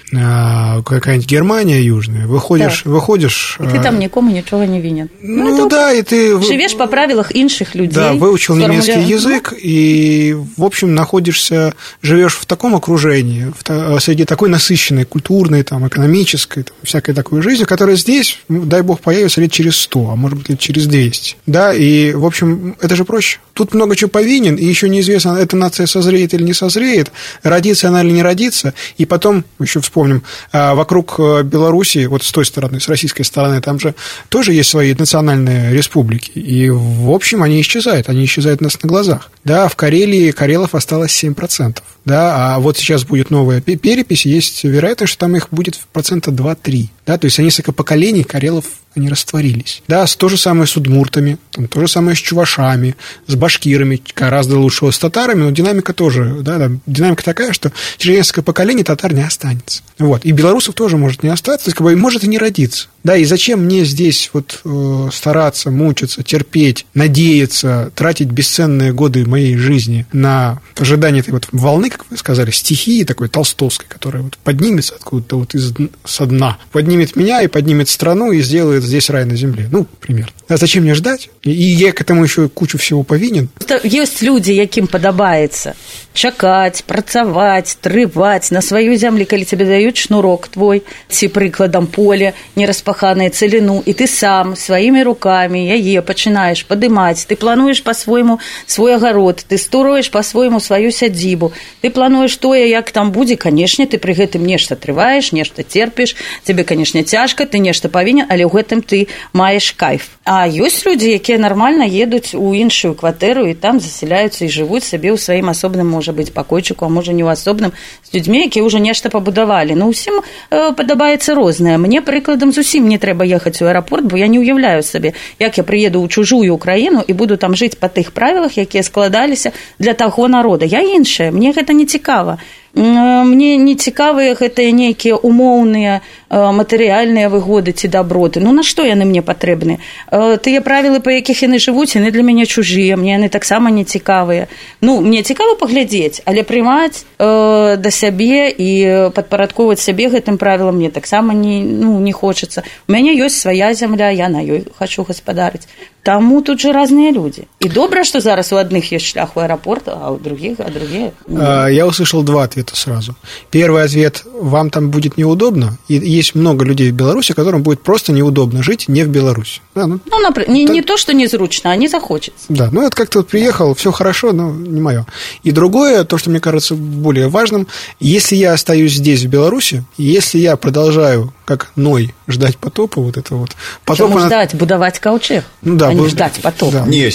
какая-нибудь 0.86 1.28
Германия 1.28 1.82
южная, 1.82 2.28
выходишь, 2.28 2.84
да. 2.84 2.92
выходишь. 2.92 3.58
И 3.60 3.68
ты 3.68 3.82
там 3.82 3.96
а, 3.96 3.98
никому 3.98 4.32
ничего 4.32 4.64
не 4.64 4.82
винен. 4.82 5.10
Ну, 5.22 5.58
ну 5.58 5.70
да, 5.70 5.94
и 5.94 6.02
ты 6.02 6.42
живешь 6.42 6.76
по 6.76 6.88
правилах 6.88 7.36
инших 7.36 7.76
людей. 7.76 7.96
Да, 7.96 8.14
выучил 8.14 8.56
немецкий 8.56 9.02
язык 9.02 9.54
и, 9.58 10.36
в 10.58 10.64
общем, 10.64 10.96
находишься, 10.96 11.74
живешь 12.02 12.36
в 12.36 12.46
таком 12.46 12.76
окружении, 12.76 13.52
в, 13.58 14.00
среди 14.00 14.26
такой 14.26 14.50
насыщенной 14.50 15.06
культурной, 15.06 15.64
там, 15.64 15.88
экономической, 15.88 16.64
там, 16.64 16.76
всякой 16.84 17.14
такой 17.16 17.42
жизни, 17.42 17.64
которая 17.64 17.96
здесь, 17.96 18.40
ну, 18.48 18.64
дай 18.66 18.82
бог, 18.82 19.00
появится 19.00 19.42
лет 19.42 19.52
через 19.52 19.76
сто, 19.76 20.10
а 20.10 20.16
может 20.16 20.38
быть 20.38 20.50
лет 20.50 20.60
через 20.60 20.88
200. 20.88 21.38
Да, 21.46 21.74
и, 21.74 22.14
в 22.14 22.26
общем, 22.26 22.76
это 22.82 22.96
же 22.96 23.06
проще. 23.06 23.40
Тут 23.54 23.74
много 23.74 23.96
чего 23.96 24.10
повинен, 24.10 24.56
и 24.56 24.66
еще 24.66 24.90
неизвестно, 24.90 25.38
эта 25.38 25.56
нация 25.56 25.88
созреет 25.88 26.34
или 26.34 26.44
не 26.44 26.54
созреет, 26.54 27.12
родится 27.44 27.88
она 27.88 28.04
или 28.04 28.12
не 28.12 28.22
родится, 28.22 28.74
и 28.98 29.06
потом 29.06 29.46
еще 29.60 29.80
вспомнить 29.82 30.05
вспомним, 30.06 30.24
а, 30.52 30.76
вокруг 30.76 31.16
э, 31.20 31.44
Белоруссии, 31.44 32.06
вот 32.06 32.24
с 32.24 32.32
той 32.32 32.46
стороны, 32.46 32.80
с 32.80 32.88
российской 32.88 33.24
стороны, 33.24 33.62
там 33.62 33.80
же 33.80 33.96
тоже 34.30 34.54
есть 34.54 34.70
свои 34.70 34.94
национальные 34.94 35.74
республики. 35.74 36.32
И, 36.38 36.70
в 36.70 37.12
общем, 37.12 37.44
они 37.44 37.62
исчезают, 37.62 38.10
они 38.10 38.26
исчезают 38.26 38.62
у 38.62 38.66
нас 38.66 38.82
на 38.82 38.88
глазах. 38.88 39.32
Да, 39.44 39.68
в 39.68 39.76
Карелии 39.76 40.32
Карелов 40.32 40.76
осталось 40.76 41.24
7%. 41.24 41.78
Да, 42.06 42.56
а 42.56 42.60
вот 42.60 42.78
сейчас 42.78 43.04
будет 43.04 43.32
новая 43.32 43.62
перепись, 43.62 44.26
есть 44.26 44.64
вероятность, 44.64 45.14
что 45.14 45.22
там 45.22 45.36
их 45.36 45.50
будет 45.50 45.80
процента 45.92 46.32
2-3. 46.32 46.90
Да, 47.06 47.18
то 47.18 47.26
есть 47.26 47.38
несколько 47.40 47.72
поколений 47.72 48.24
Карелов 48.24 48.66
они 48.96 49.10
растворились. 49.10 49.84
Да, 49.88 50.06
то 50.06 50.30
же 50.30 50.38
самое 50.38 50.68
с 50.68 50.78
удмуртами, 50.78 51.38
там, 51.52 51.68
то 51.68 51.82
же 51.82 51.88
самое 51.88 52.16
с 52.16 52.20
чувашами, 52.20 52.96
с 53.28 53.36
башкирами, 53.36 54.02
гораздо 54.16 54.58
лучше 54.58 54.92
с 54.92 54.98
татарами, 54.98 55.44
но 55.44 55.52
динамика 55.52 55.94
тоже, 55.94 56.38
да, 56.42 56.58
да, 56.58 56.72
динамика 56.86 57.24
такая, 57.24 57.52
что 57.54 57.72
через 57.98 58.18
несколько 58.18 58.42
поколений 58.42 58.84
татар 58.84 59.14
не 59.14 59.24
останется. 59.24 59.84
Вот. 60.00 60.26
И 60.26 60.32
белорусов 60.32 60.76
тоже 60.76 60.98
может 60.98 61.24
не 61.24 61.30
остаться, 61.30 61.66
то 61.66 61.70
есть, 61.70 61.78
как 61.78 61.86
бы, 61.86 61.96
может 61.96 62.24
и 62.24 62.28
не 62.28 62.38
родиться. 62.38 62.88
Да, 63.04 63.16
и 63.16 63.26
зачем 63.26 63.66
мне 63.66 63.86
здесь 63.86 64.32
вот 64.34 64.62
э, 64.66 65.10
стараться, 65.14 65.70
мучиться, 65.70 66.24
терпеть, 66.24 66.88
надеяться, 66.96 67.92
тратить 67.94 68.30
бесценные 68.30 68.94
годы 68.94 69.28
моей 69.28 69.58
жизни 69.58 70.08
на 70.12 70.60
ожидание 70.76 71.22
этой 71.22 71.32
вот 71.32 71.48
волны, 71.52 71.92
как 71.95 72.07
вы 72.11 72.17
сказали, 72.17 72.51
стихии 72.51 73.05
такой 73.05 73.29
толстовской, 73.29 73.87
которая 73.89 74.23
вот 74.23 74.39
поднимется 74.39 74.95
откуда-то 74.95 75.37
вот 75.37 75.55
из, 75.55 75.73
со 76.05 76.27
дна, 76.27 76.59
поднимет 76.73 77.17
меня 77.17 77.43
и 77.43 77.47
поднимет 77.47 77.89
страну 77.89 78.33
и 78.33 78.43
сделает 78.43 78.83
здесь 78.83 79.11
рай 79.11 79.25
на 79.25 79.37
земле. 79.37 79.69
Ну, 79.71 79.87
примерно. 80.01 80.33
А 80.49 80.57
зачем 80.57 80.83
мне 80.83 80.95
ждать? 80.95 81.31
И 81.43 81.51
я 81.51 81.93
к 81.93 82.01
этому 82.01 82.25
еще 82.25 82.49
кучу 82.49 82.79
всего 82.79 83.03
повинен. 83.03 83.49
Есть 83.85 84.23
люди, 84.23 84.53
яким 84.53 84.87
падабаецца 84.87 85.75
чакаць, 86.15 86.83
працаваць, 86.83 87.77
трываць 87.81 88.51
на 88.51 88.61
сваю 88.63 88.97
зямлі, 88.99 89.25
калі 89.25 89.45
тебе 89.45 89.65
даюць 89.65 89.97
шнурок 89.97 90.49
твой, 90.49 90.83
ці 91.09 91.31
прыкладам 91.31 91.87
поле, 91.87 92.35
не 92.57 92.67
распаханае 92.67 93.31
цэліну, 93.31 93.83
і 93.87 93.93
ты 93.95 94.11
сам 94.11 94.57
сваімі 94.57 95.03
рукамі 95.07 95.63
яе 95.63 96.03
пачынаеш 96.03 96.67
падымаць, 96.67 97.27
ты 97.31 97.39
плануеш 97.39 97.83
па-свойму 97.87 98.41
свой 98.67 98.99
агарод, 98.99 99.45
ты 99.47 99.59
строіш 99.59 100.11
па-свойму 100.11 100.61
сваю 100.61 100.91
сядзібу, 100.91 101.53
Ты 101.86 101.92
плануеш 101.92 102.36
тое, 102.38 102.68
як 102.68 102.90
там 102.90 103.12
будзе, 103.12 103.38
канешне, 103.38 103.86
ты 103.86 104.00
пры 104.02 104.18
гэтым 104.18 104.42
нешта 104.42 104.74
трываеш, 104.76 105.30
нешта 105.38 105.62
терпіш, 105.62 106.16
тебе, 106.44 106.64
канешне, 106.64 107.04
цяжка, 107.04 107.46
ты 107.46 107.60
нешта 107.60 107.94
павінен, 107.94 108.26
але 108.26 108.42
ў 108.42 108.50
гэтым 108.50 108.82
ты 108.82 109.06
маеш 109.38 109.70
кайф. 109.78 110.18
А 110.26 110.50
ёсць 110.50 110.82
людзі, 110.82 111.14
якія 111.14 111.38
нармальна 111.38 111.86
едуць 111.86 112.34
у 112.34 112.58
іншую 112.58 112.98
кватэру 112.98 113.46
і 113.46 113.54
там 113.54 113.78
засяляюцца 113.78 114.46
і 114.46 114.50
жывуць 114.50 114.82
сабе 114.82 115.14
ў 115.14 115.22
сваім 115.22 115.54
асобным 115.54 115.86
можа 115.86 116.10
быць 116.10 116.34
пакойчыку, 116.34 116.86
а 116.86 116.90
можа 116.90 117.14
не 117.14 117.22
ў 117.22 117.38
асобным 117.38 117.78
з 118.02 118.18
людзьмі, 118.18 118.50
якія 118.50 118.66
ўжо 118.66 118.82
нешта 118.82 119.14
пабудавалі. 119.14 119.78
Ну 119.78 119.94
усім 119.94 120.26
э, 120.50 120.74
падабаецца 120.74 121.38
рознае. 121.38 121.78
Мне 121.78 122.02
прыкладам 122.02 122.50
зусім 122.50 122.90
не 122.90 122.98
трэба 122.98 123.30
ехаць 123.30 123.62
у 123.62 123.70
аэрапорт, 123.70 124.10
бо 124.10 124.18
я 124.18 124.26
не 124.26 124.42
ўяўляю 124.42 124.82
сабе, 124.82 125.14
як 125.38 125.62
я 125.62 125.64
прыеду 125.64 126.02
ў 126.02 126.10
чужую 126.10 126.58
краіну 126.58 127.06
і 127.06 127.14
буду 127.14 127.38
там 127.38 127.54
жыць 127.54 127.78
па 127.78 127.94
тых 127.94 128.10
правілах, 128.10 128.58
якія 128.58 128.82
складаліся 128.82 129.54
для 129.78 129.94
таго 129.94 130.26
народа. 130.26 130.66
Я 130.66 130.82
іншая, 130.82 131.30
мне 131.30 131.54
гэта 131.54 131.75
не 131.76 131.86
цікава. 131.86 132.38
Мне 132.76 133.56
не 133.56 133.76
цікавыя 133.76 134.36
гэтыя 134.36 134.72
нейкія 134.76 135.16
умоўныя 135.16 136.02
матэрыяльныя 136.30 137.30
выгоды 137.30 137.72
ці 137.72 137.88
даброты. 137.88 138.44
Ну 138.44 138.52
на 138.52 138.64
што 138.64 138.84
яны 138.84 139.06
мне 139.06 139.22
патрэбны? 139.24 139.80
Тыя 140.12 140.60
правілы, 140.60 141.00
па 141.00 141.16
якіх 141.16 141.48
яны 141.48 141.56
жывуць, 141.56 141.96
яны 141.96 142.12
для 142.12 142.24
мяне 142.24 142.46
чужыя, 142.46 142.98
мне 143.00 143.16
яны 143.16 143.30
таксама 143.30 143.72
не 143.72 143.86
цікавыя. 143.86 144.52
Ну 144.82 145.00
мне 145.00 145.24
цікава 145.24 145.56
паглядзець, 145.56 146.22
але 146.26 146.44
прымаць 146.44 147.06
э, 147.16 147.78
да 147.80 147.90
сябе 147.92 148.52
і 148.52 149.12
падпарадковаць 149.16 149.80
сябе 149.80 150.12
гэтым 150.12 150.36
правілам 150.38 150.76
мне 150.76 150.92
таксама 150.92 151.34
не, 151.34 151.64
ну, 151.64 152.00
не 152.04 152.12
хочацца. 152.12 152.68
У 152.90 152.92
мяне 152.92 153.16
ёсць 153.16 153.40
свая 153.40 153.72
зямля, 153.74 154.10
я 154.12 154.28
на 154.28 154.44
ёй 154.44 154.68
хачу 154.76 155.08
гаспадарыць. 155.08 155.64
Таму 156.04 156.42
тут 156.42 156.62
же 156.62 156.72
разныя 156.72 157.12
людзі. 157.12 157.48
І 157.60 157.70
добра, 157.70 158.04
што 158.04 158.20
зараз 158.20 158.52
у 158.54 158.60
адных 158.62 158.92
ёсць 158.92 159.08
шлях 159.16 159.38
у 159.38 159.40
аэрапорт, 159.40 159.88
а 159.88 160.12
ў 160.14 160.22
других, 160.22 160.60
а 160.60 160.70
другие. 160.70 161.14
Я 161.26 161.88
услышал 161.88 162.22
два 162.22 162.44
ответа 162.44 162.65
сразу. 162.74 163.16
Первый 163.52 163.84
ответ 163.84 164.24
вам 164.34 164.70
там 164.70 164.90
будет 164.90 165.18
неудобно. 165.18 165.78
И 165.88 165.96
есть 165.96 166.36
много 166.36 166.66
людей 166.66 166.92
в 166.92 166.96
Беларуси, 166.96 167.34
которым 167.34 167.64
будет 167.64 167.82
просто 167.82 168.12
неудобно 168.12 168.64
жить 168.64 168.88
не 168.88 169.04
в 169.04 169.10
Беларуси. 169.10 169.62
Да, 169.76 169.88
ну, 169.88 170.00
ну 170.10 170.20
например, 170.20 170.50
не, 170.50 170.66
так... 170.66 170.76
не 170.76 170.82
то, 170.82 170.98
что 170.98 171.14
незручно, 171.14 171.72
а 171.72 171.76
не 171.76 171.88
захочется. 171.88 172.46
Да, 172.50 172.70
ну 172.72 172.82
это 172.82 172.96
как-то 172.96 173.20
вот 173.20 173.28
приехал, 173.28 173.76
все 173.76 173.92
хорошо, 173.92 174.32
но 174.32 174.52
не 174.52 174.82
мое. 174.82 175.06
И 175.44 175.52
другое, 175.52 176.04
то, 176.04 176.18
что 176.18 176.30
мне 176.30 176.40
кажется 176.40 176.76
более 176.76 177.28
важным, 177.28 177.68
если 178.00 178.36
я 178.36 178.54
остаюсь 178.54 178.94
здесь, 178.94 179.24
в 179.24 179.28
Беларуси, 179.28 179.84
если 179.98 180.40
я 180.40 180.56
продолжаю 180.56 181.34
как 181.46 181.72
Ной 181.76 182.14
ждать 182.28 182.58
потопа, 182.58 183.02
вот 183.02 183.18
это 183.18 183.36
вот. 183.36 183.52
Потоп 183.86 184.12
она... 184.16 184.28
ждать, 184.28 184.56
будовать 184.56 185.00
ковчег, 185.00 185.44
ну, 185.62 185.78
да, 185.78 185.90
а 185.90 185.94
не 185.94 186.08
ждать 186.08 186.40
потопа. 186.42 186.80
Да. 186.80 186.86
Не, 186.86 187.10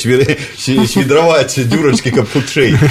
каб 2.11 2.31
хутчэй. 2.33 2.77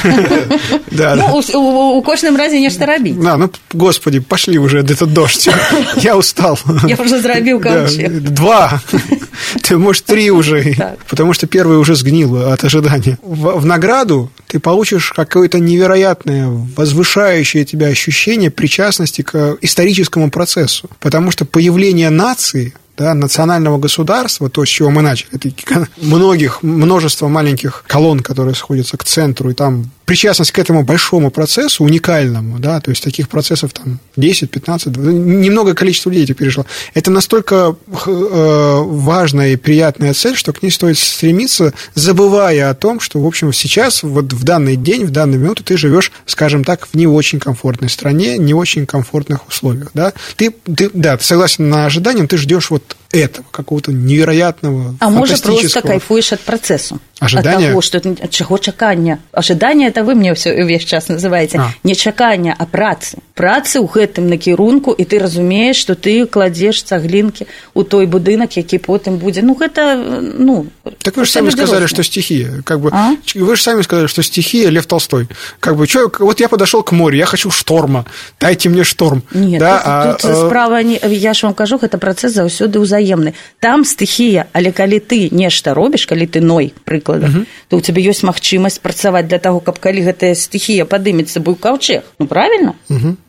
Да, 0.92 1.16
ну, 1.16 1.42
у, 1.54 1.98
у 1.98 2.02
кожным 2.49 2.49
разе 2.49 2.61
нешта 2.61 2.87
рабіць. 2.87 3.17
Да, 3.21 3.37
ну, 3.37 3.51
господи, 3.73 4.21
пошли 4.21 4.59
уже 4.59 4.81
этот 4.81 5.13
дождь. 5.13 5.51
Я 5.97 6.17
устал. 6.17 6.59
Я 6.89 6.97
уже 6.97 7.21
зрабіў 7.21 7.61
ковчег. 7.61 8.21
Два. 8.21 8.81
Ты, 9.63 9.77
может, 9.77 10.05
три 10.05 10.31
уже. 10.31 10.75
Потому 11.09 11.35
что 11.35 11.47
первый 11.47 11.77
уже 11.77 11.95
сгнил 11.95 12.37
от 12.53 12.65
ожидания. 12.65 13.19
В, 13.23 13.61
в 13.61 13.67
награду 13.67 14.31
ты 14.47 14.59
получишь 14.59 15.13
какое-то 15.15 15.59
невероятное, 15.59 16.49
возвышающее 16.49 17.65
тебя 17.65 17.89
ощущение 17.89 18.51
причастности 18.51 19.23
к 19.23 19.59
историческому 19.61 20.31
процессу. 20.31 20.89
Потому 21.01 21.31
что 21.31 21.45
появление 21.45 22.11
нации 22.11 22.73
да, 22.97 23.15
национального 23.15 23.79
государства, 23.79 24.49
то, 24.49 24.65
с 24.65 24.69
чего 24.69 24.91
мы 24.91 25.03
начали, 25.03 25.31
это 25.33 25.89
многих, 26.01 26.63
множество 26.63 27.29
маленьких 27.29 27.85
колонн, 27.87 28.21
которые 28.21 28.55
сходятся 28.55 28.97
к 28.97 29.05
центру, 29.05 29.51
и 29.51 29.55
там 29.55 29.91
причастность 30.10 30.52
к 30.52 30.58
этому 30.58 30.82
большому 30.82 31.30
процессу, 31.30 31.84
уникальному, 31.84 32.58
да, 32.58 32.82
то 32.82 32.90
есть 32.90 33.04
таких 33.04 33.30
процессов 33.30 33.74
там 33.74 34.00
10, 34.16 34.50
15, 34.50 34.92
20, 34.92 35.14
немного 35.14 35.76
количество 35.76 36.10
людей 36.10 36.24
это 36.24 36.34
пережило. 36.34 36.66
Это 36.96 37.12
настолько 37.12 37.76
э, 38.08 38.82
важная 38.88 39.50
и 39.50 39.56
приятная 39.56 40.16
цель, 40.16 40.36
что 40.36 40.52
к 40.52 40.64
ней 40.64 40.72
стоит 40.72 40.98
стремиться, 40.98 41.76
забывая 41.94 42.72
о 42.72 42.74
том, 42.74 43.00
что, 43.00 43.22
в 43.22 43.28
общем, 43.28 43.54
сейчас, 43.54 44.02
вот 44.02 44.34
в 44.34 44.44
данный 44.44 44.78
день, 44.78 45.06
в 45.06 45.12
данную 45.12 45.40
минуту 45.40 45.64
ты 45.64 45.78
живешь, 45.78 46.12
скажем 46.26 46.64
так, 46.64 46.88
в 46.88 46.96
не 46.96 47.06
очень 47.06 47.40
комфортной 47.40 47.92
стране, 47.92 48.40
не 48.40 48.56
очень 48.56 48.88
комфортных 48.88 49.48
условиях, 49.48 49.92
да. 49.94 50.14
Ты, 50.38 50.50
ты 50.76 50.90
да, 50.92 51.18
ты 51.18 51.24
согласен 51.24 51.70
на 51.70 51.86
ожиданиям, 51.86 52.28
ты 52.28 52.38
ждешь 52.38 52.72
вот 52.72 52.98
этого, 53.12 53.46
какого-то 53.52 53.92
невероятного, 53.92 54.96
А 55.00 55.10
может, 55.10 55.42
просто 55.42 55.82
кайфуешь 55.82 56.34
от 56.34 56.42
процесса. 56.42 57.00
Ожидания? 57.20 57.70
Того, 57.70 57.82
что 57.82 57.98
это 57.98 58.28
чего 58.30 58.58
чакання. 58.58 59.20
Ожидание 59.32 59.90
это 59.90 60.04
вы 60.04 60.16
мне 60.16 60.34
все 60.34 60.54
весь 60.64 60.86
час 60.86 61.10
называете. 61.10 61.58
А. 61.60 61.74
Не 61.84 61.96
чакання, 61.96 62.56
а 62.58 62.66
працы. 62.66 63.18
Працы 63.36 63.80
ў 63.80 63.88
гэтым 63.92 64.30
накірунку, 64.30 64.92
і 64.92 65.04
ты 65.04 65.20
разумееш, 65.20 65.76
што 65.76 65.96
ты 65.96 66.26
кладзеш 66.26 66.84
цаглінкі 66.84 67.48
ў 67.76 67.84
той 67.84 68.06
будынак, 68.06 68.56
які 68.56 68.78
потым 68.78 69.18
будзе. 69.18 69.42
Ну, 69.42 69.54
гэта, 69.60 69.96
ну... 69.96 70.68
Так 71.04 71.18
вы 71.18 71.26
же 71.26 71.32
сами 71.32 71.50
сказали, 71.50 71.88
что 71.88 72.04
стихия. 72.04 72.62
Как 72.64 72.80
бы, 72.80 72.90
а? 72.94 73.16
Вы 73.36 73.56
же 73.56 73.62
сами 73.62 73.82
сказали, 73.82 74.08
что 74.08 74.24
стихия 74.24 74.70
Лев 74.70 74.86
Толстой. 74.86 75.28
Как 75.60 75.76
бы, 75.76 75.88
чё, 75.88 76.12
вот 76.20 76.40
я 76.40 76.48
подошел 76.48 76.84
к 76.84 76.94
морю, 76.94 77.18
я 77.18 77.26
хочу 77.26 77.52
шторма, 77.52 78.06
дайте 78.40 78.70
мне 78.70 78.84
шторм. 78.84 79.24
Нет, 79.34 79.60
да, 79.60 79.78
тут, 79.78 79.88
а, 79.88 80.14
тут 80.14 80.32
а... 80.32 80.46
справа, 80.48 80.84
не, 80.84 81.00
я 81.04 81.34
ж 81.34 81.44
вам 81.44 81.54
кажу, 81.54 81.78
гэта 81.78 81.98
працэс 81.98 82.34
заўсёды 82.34 82.80
ўзаемны. 83.00 83.34
Там 83.60 83.86
стихія, 83.86 84.48
але 84.54 84.72
калі 84.72 85.00
ты 85.00 85.30
нешта 85.32 85.74
робіш, 85.74 86.06
калі 86.06 86.28
ты 86.28 86.42
ной, 86.42 86.74
прыклад 86.84 87.00
прыклада 87.00 87.46
то 87.70 87.78
у 87.78 87.82
цябе 87.82 88.02
ёсць 88.04 88.24
магчымасць 88.24 88.80
працаваць 88.82 89.28
для 89.28 89.40
таго 89.40 89.60
каб 89.60 89.80
калі 89.80 90.04
гэтая 90.06 90.36
стихія 90.36 90.86
падымецца 90.86 91.40
быў 91.40 91.56
каўчэг 91.56 92.04
ну 92.20 92.28
правильно 92.28 92.76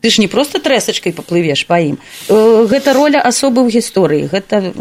ты 0.00 0.10
ж 0.10 0.20
не 0.20 0.28
просто 0.28 0.60
трэсачкай 0.60 1.12
паплывеш 1.12 1.66
па 1.66 1.80
ім. 1.80 1.98
Гэта 2.28 2.92
роля 2.92 3.20
асобы 3.20 3.62
ў 3.62 3.80
гісторыі 3.80 4.28
гэта 4.32 4.72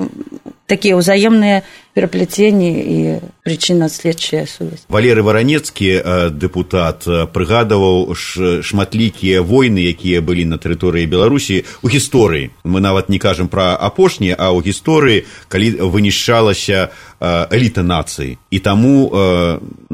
такія 0.69 0.93
ўзаемныя 0.95 1.65
перапляценні 1.97 2.69
і 2.69 2.97
прычынна-следчая 3.43 4.45
сувязь 4.45 4.85
валеры 4.93 5.25
варанецкі 5.25 6.29
дэпутат 6.37 7.09
прыгадаваў 7.33 8.13
шматлікія 8.13 9.41
войны 9.41 9.89
якія 9.89 10.21
былі 10.21 10.45
на 10.53 10.61
тэрыторыі 10.61 11.09
беларусі 11.09 11.65
у 11.81 11.89
гісторыі 11.89 12.53
мы 12.63 12.79
нават 12.79 13.09
не 13.09 13.17
кажам 13.17 13.49
пра 13.49 13.73
апошнія 13.73 14.37
а 14.37 14.53
ў 14.53 14.69
гісторыі 14.69 15.25
калі 15.49 15.89
вынішчалася 15.89 16.93
эліта 17.19 17.83
нацыі 17.83 18.37
і 18.51 18.59
таму 18.59 19.11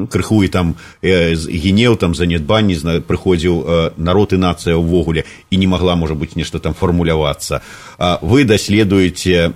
крыху 0.08 0.44
і 0.44 0.48
там 0.48 0.74
генеў 1.02 1.96
там 1.96 2.14
занядбанні 2.14 3.02
прыходзіў 3.06 3.98
народ 3.98 4.32
і 4.32 4.38
нацыя 4.38 4.78
ўвогуле 4.78 5.26
і 5.50 5.56
не 5.56 5.66
магла 5.66 5.96
можа 5.96 6.14
быць 6.14 6.36
нешта 6.36 6.58
там 6.58 6.74
фармулявацца 6.74 7.60
вы 8.22 8.44
даследуеце 8.44 9.52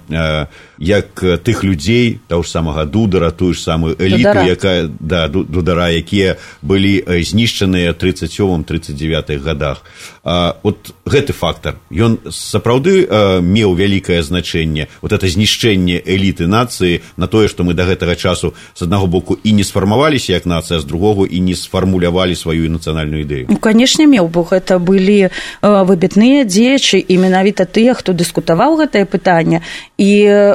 як 0.81 1.07
тых 1.45 1.63
людзей 1.63 2.21
того 2.29 2.43
ж 2.43 2.49
самага 2.51 2.85
дудара 2.85 3.31
тую 3.31 3.55
ж 3.55 3.61
самую 3.61 3.95
эліту 3.99 4.33
дудара. 4.35 4.47
якая 4.47 4.89
да 5.01 5.29
дудара 5.29 5.91
якія 5.91 6.37
былі 6.63 7.05
знішчаныя 7.07 7.93
37 7.93 8.65
39 8.65 9.43
годах. 9.43 9.85
А, 10.25 10.57
вот 10.63 10.95
гэты 11.05 11.33
фактор 11.33 11.77
ён 11.91 12.19
сапраўды 12.31 13.07
меў 13.41 13.75
вялікае 13.75 14.23
значэнне. 14.23 14.89
Вот 15.03 15.13
это 15.13 15.29
знішчэнне 15.29 16.01
эліты 16.01 16.47
нацыі 16.47 17.01
на 17.17 17.27
тое 17.27 17.49
што 17.49 17.60
мы 17.65 17.75
до 17.75 17.85
гэтага 17.85 18.17
часу 18.17 18.55
з 18.75 18.83
аднаго 18.83 19.07
боку 19.07 19.39
і 19.43 19.53
не 19.53 19.65
сфармаваліся 19.65 20.33
як 20.33 20.47
нацыя 20.47 20.81
з 20.81 20.85
другого 20.85 21.27
і 21.27 21.41
не 21.41 21.55
сфармулявалі 21.55 22.35
сваю 22.35 22.71
нацыянальную 22.71 23.25
ідэю. 23.25 23.47
Ну 23.49 23.57
канешне 23.57 24.07
меў 24.07 24.29
бог 24.29 24.53
это 24.53 24.79
былі 24.79 25.31
выбітныя 25.63 26.45
дзеячы 26.45 26.99
і 26.99 27.15
менавіта 27.19 27.65
тыя 27.65 27.95
хто 27.95 28.13
дыскутаваў 28.13 28.81
гэтае 28.85 29.05
пытанне. 29.05 29.63
І 29.99 30.11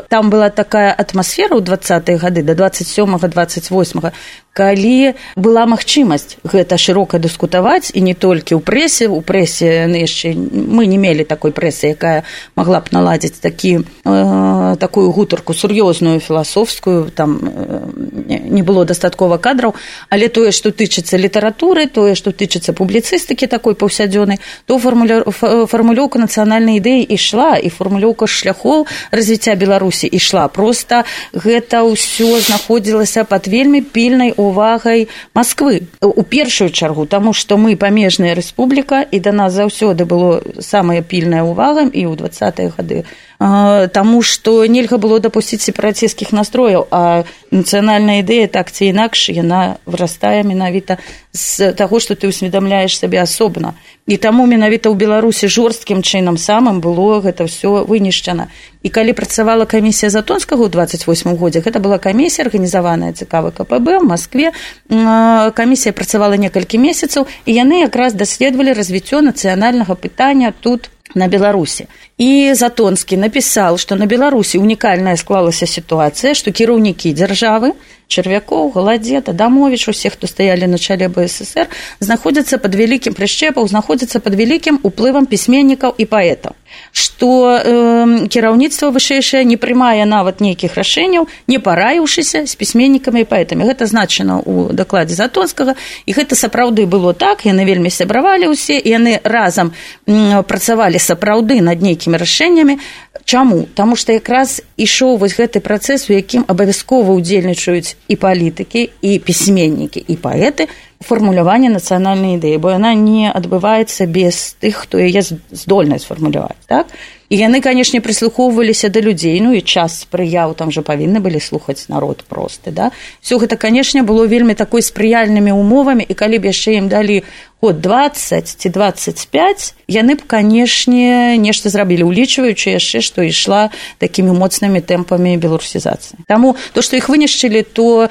там 0.09 0.29
была 0.29 0.49
такая 0.49 0.93
атмасфера 0.93 1.55
ў 1.55 1.61
двадцатыя 1.61 2.17
гады 2.17 2.41
да 2.41 2.55
двадцать 2.55 2.87
сёмага 2.87 3.27
двадцать 3.27 3.69
восьмага 3.69 4.13
калі 4.55 5.19
была 5.35 5.67
магчымасць 5.67 6.39
гэта 6.47 6.79
шырока 6.79 7.19
дыскутаваць 7.19 7.91
і 7.91 7.99
не 7.99 8.15
толькі 8.15 8.55
ў 8.55 8.63
прэсе 8.63 9.11
у 9.11 9.19
прэсе 9.19 9.83
яшчэ 9.91 10.31
мы 10.31 10.87
не 10.87 10.95
мелі 10.95 11.27
такой 11.27 11.51
прэсы 11.51 11.91
якая 11.91 12.23
магла 12.55 12.79
б 12.79 12.95
наладзіць 12.95 13.43
такі 13.43 13.83
э, 13.83 14.75
такую 14.79 15.11
гутарку 15.11 15.51
сур'ёзную 15.51 16.23
філасофскую 16.23 17.11
там 17.11 17.35
э, 17.43 18.39
не 18.47 18.63
было 18.63 18.85
дастаткова 18.85 19.37
кадраў. 19.43 19.75
Але 20.07 20.31
тое 20.31 20.55
што 20.55 20.71
тычыцца 20.71 21.19
літаратуры 21.19 21.91
тое 21.91 22.15
што 22.15 22.31
тычыцца 22.31 22.71
публіцыстыкі 22.71 23.51
такой 23.51 23.75
паўсядзёнай 23.75 24.39
то 24.65 24.79
фармулёўка 24.79 26.15
нацыянальнай 26.15 26.79
ідэі 26.79 27.03
ішла 27.11 27.59
і 27.59 27.67
фармулёўка 27.67 28.23
шляхоў 28.23 28.87
развіцця 29.11 29.59
беларусі 29.59 30.07
ішла. 30.07 30.47
Просто 30.47 31.03
гэта 31.35 31.83
ўсё 31.83 32.39
знаходзілася 32.39 33.27
пад 33.27 33.51
вельмі 33.51 33.83
пільнай 33.83 34.31
у 34.31 34.44
увагай 34.47 35.07
Масквы 35.33 35.83
у 36.01 36.23
першую 36.23 36.69
чаргу 36.69 37.05
таму 37.05 37.33
што 37.33 37.57
мы 37.57 37.75
памежная 37.75 38.35
рэспубліка 38.35 39.01
і 39.03 39.19
да 39.19 39.31
нас 39.31 39.53
заўсёды 39.53 40.05
было 40.05 40.41
самая 40.59 41.01
пільная 41.01 41.43
ўвага 41.43 41.89
і 41.89 42.01
ў 42.05 42.13
двадцатыя 42.15 42.71
гады 42.77 43.05
Таму 43.39 44.21
што 44.21 44.63
нельга 44.65 44.97
было 44.97 45.19
дапусціць 45.19 45.59
сепараціскіх 45.59 46.31
настрояў, 46.31 46.87
а 46.91 47.23
нацыянальная 47.51 48.23
ідэя 48.23 48.47
так 48.47 48.71
ці 48.71 48.87
інакш 48.95 49.27
яна 49.29 49.75
вырастае 49.85 50.43
менавіта 50.47 50.97
з 51.35 51.75
таго, 51.75 51.99
што 51.99 52.15
ты 52.15 52.31
ўсведамляеш 52.31 52.95
сабе 52.95 53.19
асобна. 53.19 53.75
І 54.07 54.15
таму 54.15 54.47
менавіта 54.47 54.87
ў 54.87 54.95
Беларусі 54.95 55.51
жорсткім 55.51 55.99
чынам 55.99 56.39
самым 56.39 56.79
было 56.79 57.19
гэта 57.19 57.43
ўсё 57.51 57.83
вынішчана. 57.83 58.47
І 58.85 58.89
калі 58.93 59.11
працавала 59.11 59.67
камісія 59.67 60.07
затонскага 60.13 60.63
ў 60.63 60.71
28 60.71 61.35
годзе, 61.35 61.59
гэта 61.59 61.83
была 61.83 61.99
камісія 61.99 62.47
арганізаваная 62.47 63.11
цікавы 63.11 63.51
КПБ 63.51 63.99
в 63.99 64.05
Маскве. 64.07 64.55
камісія 64.87 65.91
працавала 65.91 66.39
некалькі 66.39 66.79
месяцаў 66.79 67.27
і 67.45 67.51
яны 67.51 67.83
якраз 67.83 68.13
даследавалі 68.13 68.71
развіццё 68.71 69.19
нацыянальнага 69.19 69.95
пытання 69.99 70.53
тут 70.55 70.89
на 71.15 71.27
беларусі 71.27 71.87
і 72.17 72.53
затонскі 72.55 73.17
напісаў 73.19 73.77
што 73.81 73.95
на 73.99 74.07
беларусі 74.07 74.61
унікальная 74.63 75.15
склалася 75.19 75.67
сітуацыя 75.67 76.31
што 76.31 76.51
кіраўнікі 76.55 77.11
дзяржавы 77.11 77.75
чарвякоў 78.07 78.71
галадзета 78.71 79.33
дамовіч 79.33 79.87
усе 79.89 80.09
хто 80.09 80.27
стаялі 80.27 80.67
на 80.67 80.77
чале 80.77 81.09
бСр 81.09 81.67
знаходзяцца 81.99 82.57
под 82.57 82.75
вялікім 82.75 83.17
прышчэпаў 83.17 83.67
знаходзяцца 83.67 84.19
под 84.19 84.35
вялікім 84.35 84.79
уплывам 84.83 85.25
пісьменнікаў 85.25 85.95
і 85.97 86.05
паэтаў 86.05 86.53
што 86.91 87.59
э, 87.59 88.27
кіраўніцтва 88.29 88.91
вышэйшае 88.91 89.43
не 89.43 89.57
прымае 89.57 90.05
нават 90.05 90.39
нейкіх 90.39 90.75
рашэнняў 90.75 91.27
не 91.47 91.59
параіўшыся 91.59 92.45
з 92.45 92.53
пісьменнікамі 92.55 93.25
і 93.25 93.29
паэтамі 93.29 93.65
гэта 93.65 93.89
значана 93.89 94.39
ў 94.39 94.75
дакладзе 94.75 95.15
затонскага 95.15 95.75
і 96.05 96.11
гэта 96.13 96.35
сапраўды 96.35 96.85
было 96.85 97.13
так 97.13 97.45
яны 97.45 97.65
вельмі 97.65 97.89
сябравалі 97.89 98.51
ўсе 98.53 98.77
яны 98.77 99.19
разам 99.23 99.73
працавалі 100.05 101.01
сапраўды 101.01 101.59
над 101.61 101.81
нейкімі 102.05 102.17
рашэннямі 102.17 102.77
чаму 103.25 103.65
таму 103.73 103.95
што 103.95 104.13
якраз 104.13 104.61
ішоў 104.77 105.17
вось 105.17 105.37
гэты 105.37 105.59
працэс 105.59 106.09
у 106.09 106.13
якім 106.13 106.45
абавязкова 106.47 107.17
ўдзельнічаюць 107.17 107.97
і 108.07 108.15
палітыкі 108.15 108.89
і 109.01 109.19
пісьменнікі 109.19 110.05
і 110.05 110.15
паэты 110.15 110.69
фармулявання 111.01 111.69
нацыянальнай 111.73 112.39
ідэі 112.39 112.57
бо 112.57 112.71
яна 112.75 112.93
не 112.95 113.27
адбываецца 113.27 114.07
без 114.07 114.55
тых 114.61 114.85
хто 114.85 114.99
яе 115.01 115.21
здольна 115.21 115.99
сфармуляваць 115.99 116.63
так? 116.67 116.87
І 117.29 117.41
яны 117.41 117.57
канешне 117.57 117.99
прыслухоўваліся 118.05 118.89
да 118.93 119.01
людзей 119.01 119.41
ну 119.41 119.51
і 119.57 119.61
час 119.61 120.05
спрыяў 120.05 120.53
там 120.53 120.71
жа 120.71 120.85
павінны 120.85 121.19
былі 121.19 121.41
слухаць 121.41 121.89
народ 121.89 122.23
просты 122.29 122.71
да? 122.71 122.91
Все 123.21 123.37
гэта 123.41 123.57
канешне 123.57 124.03
было 124.03 124.25
вельмі 124.25 124.53
такой 124.53 124.81
спрыяльнымі 124.85 125.51
умовамі 125.51 126.05
і 126.05 126.13
калі 126.13 126.39
б 126.39 126.53
яшчэ 126.53 126.77
ім 126.79 126.87
далі 126.87 127.23
год 127.65 127.81
20 127.81 128.47
ці 128.47 128.69
25 128.69 129.73
яны 129.87 130.15
б 130.15 130.21
канешне 130.27 131.37
нешта 131.41 131.69
зрабілі 131.73 132.05
улічваючы 132.05 132.77
яшчэ 132.77 133.01
што 133.01 133.25
ішла 133.25 133.73
такімі 133.97 134.37
моцнымі 134.37 134.85
тэмпамі 134.85 135.33
беларусізацыі 135.41 136.29
таму 136.29 136.53
то 136.77 136.85
што 136.85 136.93
іх 136.93 137.09
вынішчылі 137.09 137.65
то 137.65 138.05
э, 138.05 138.09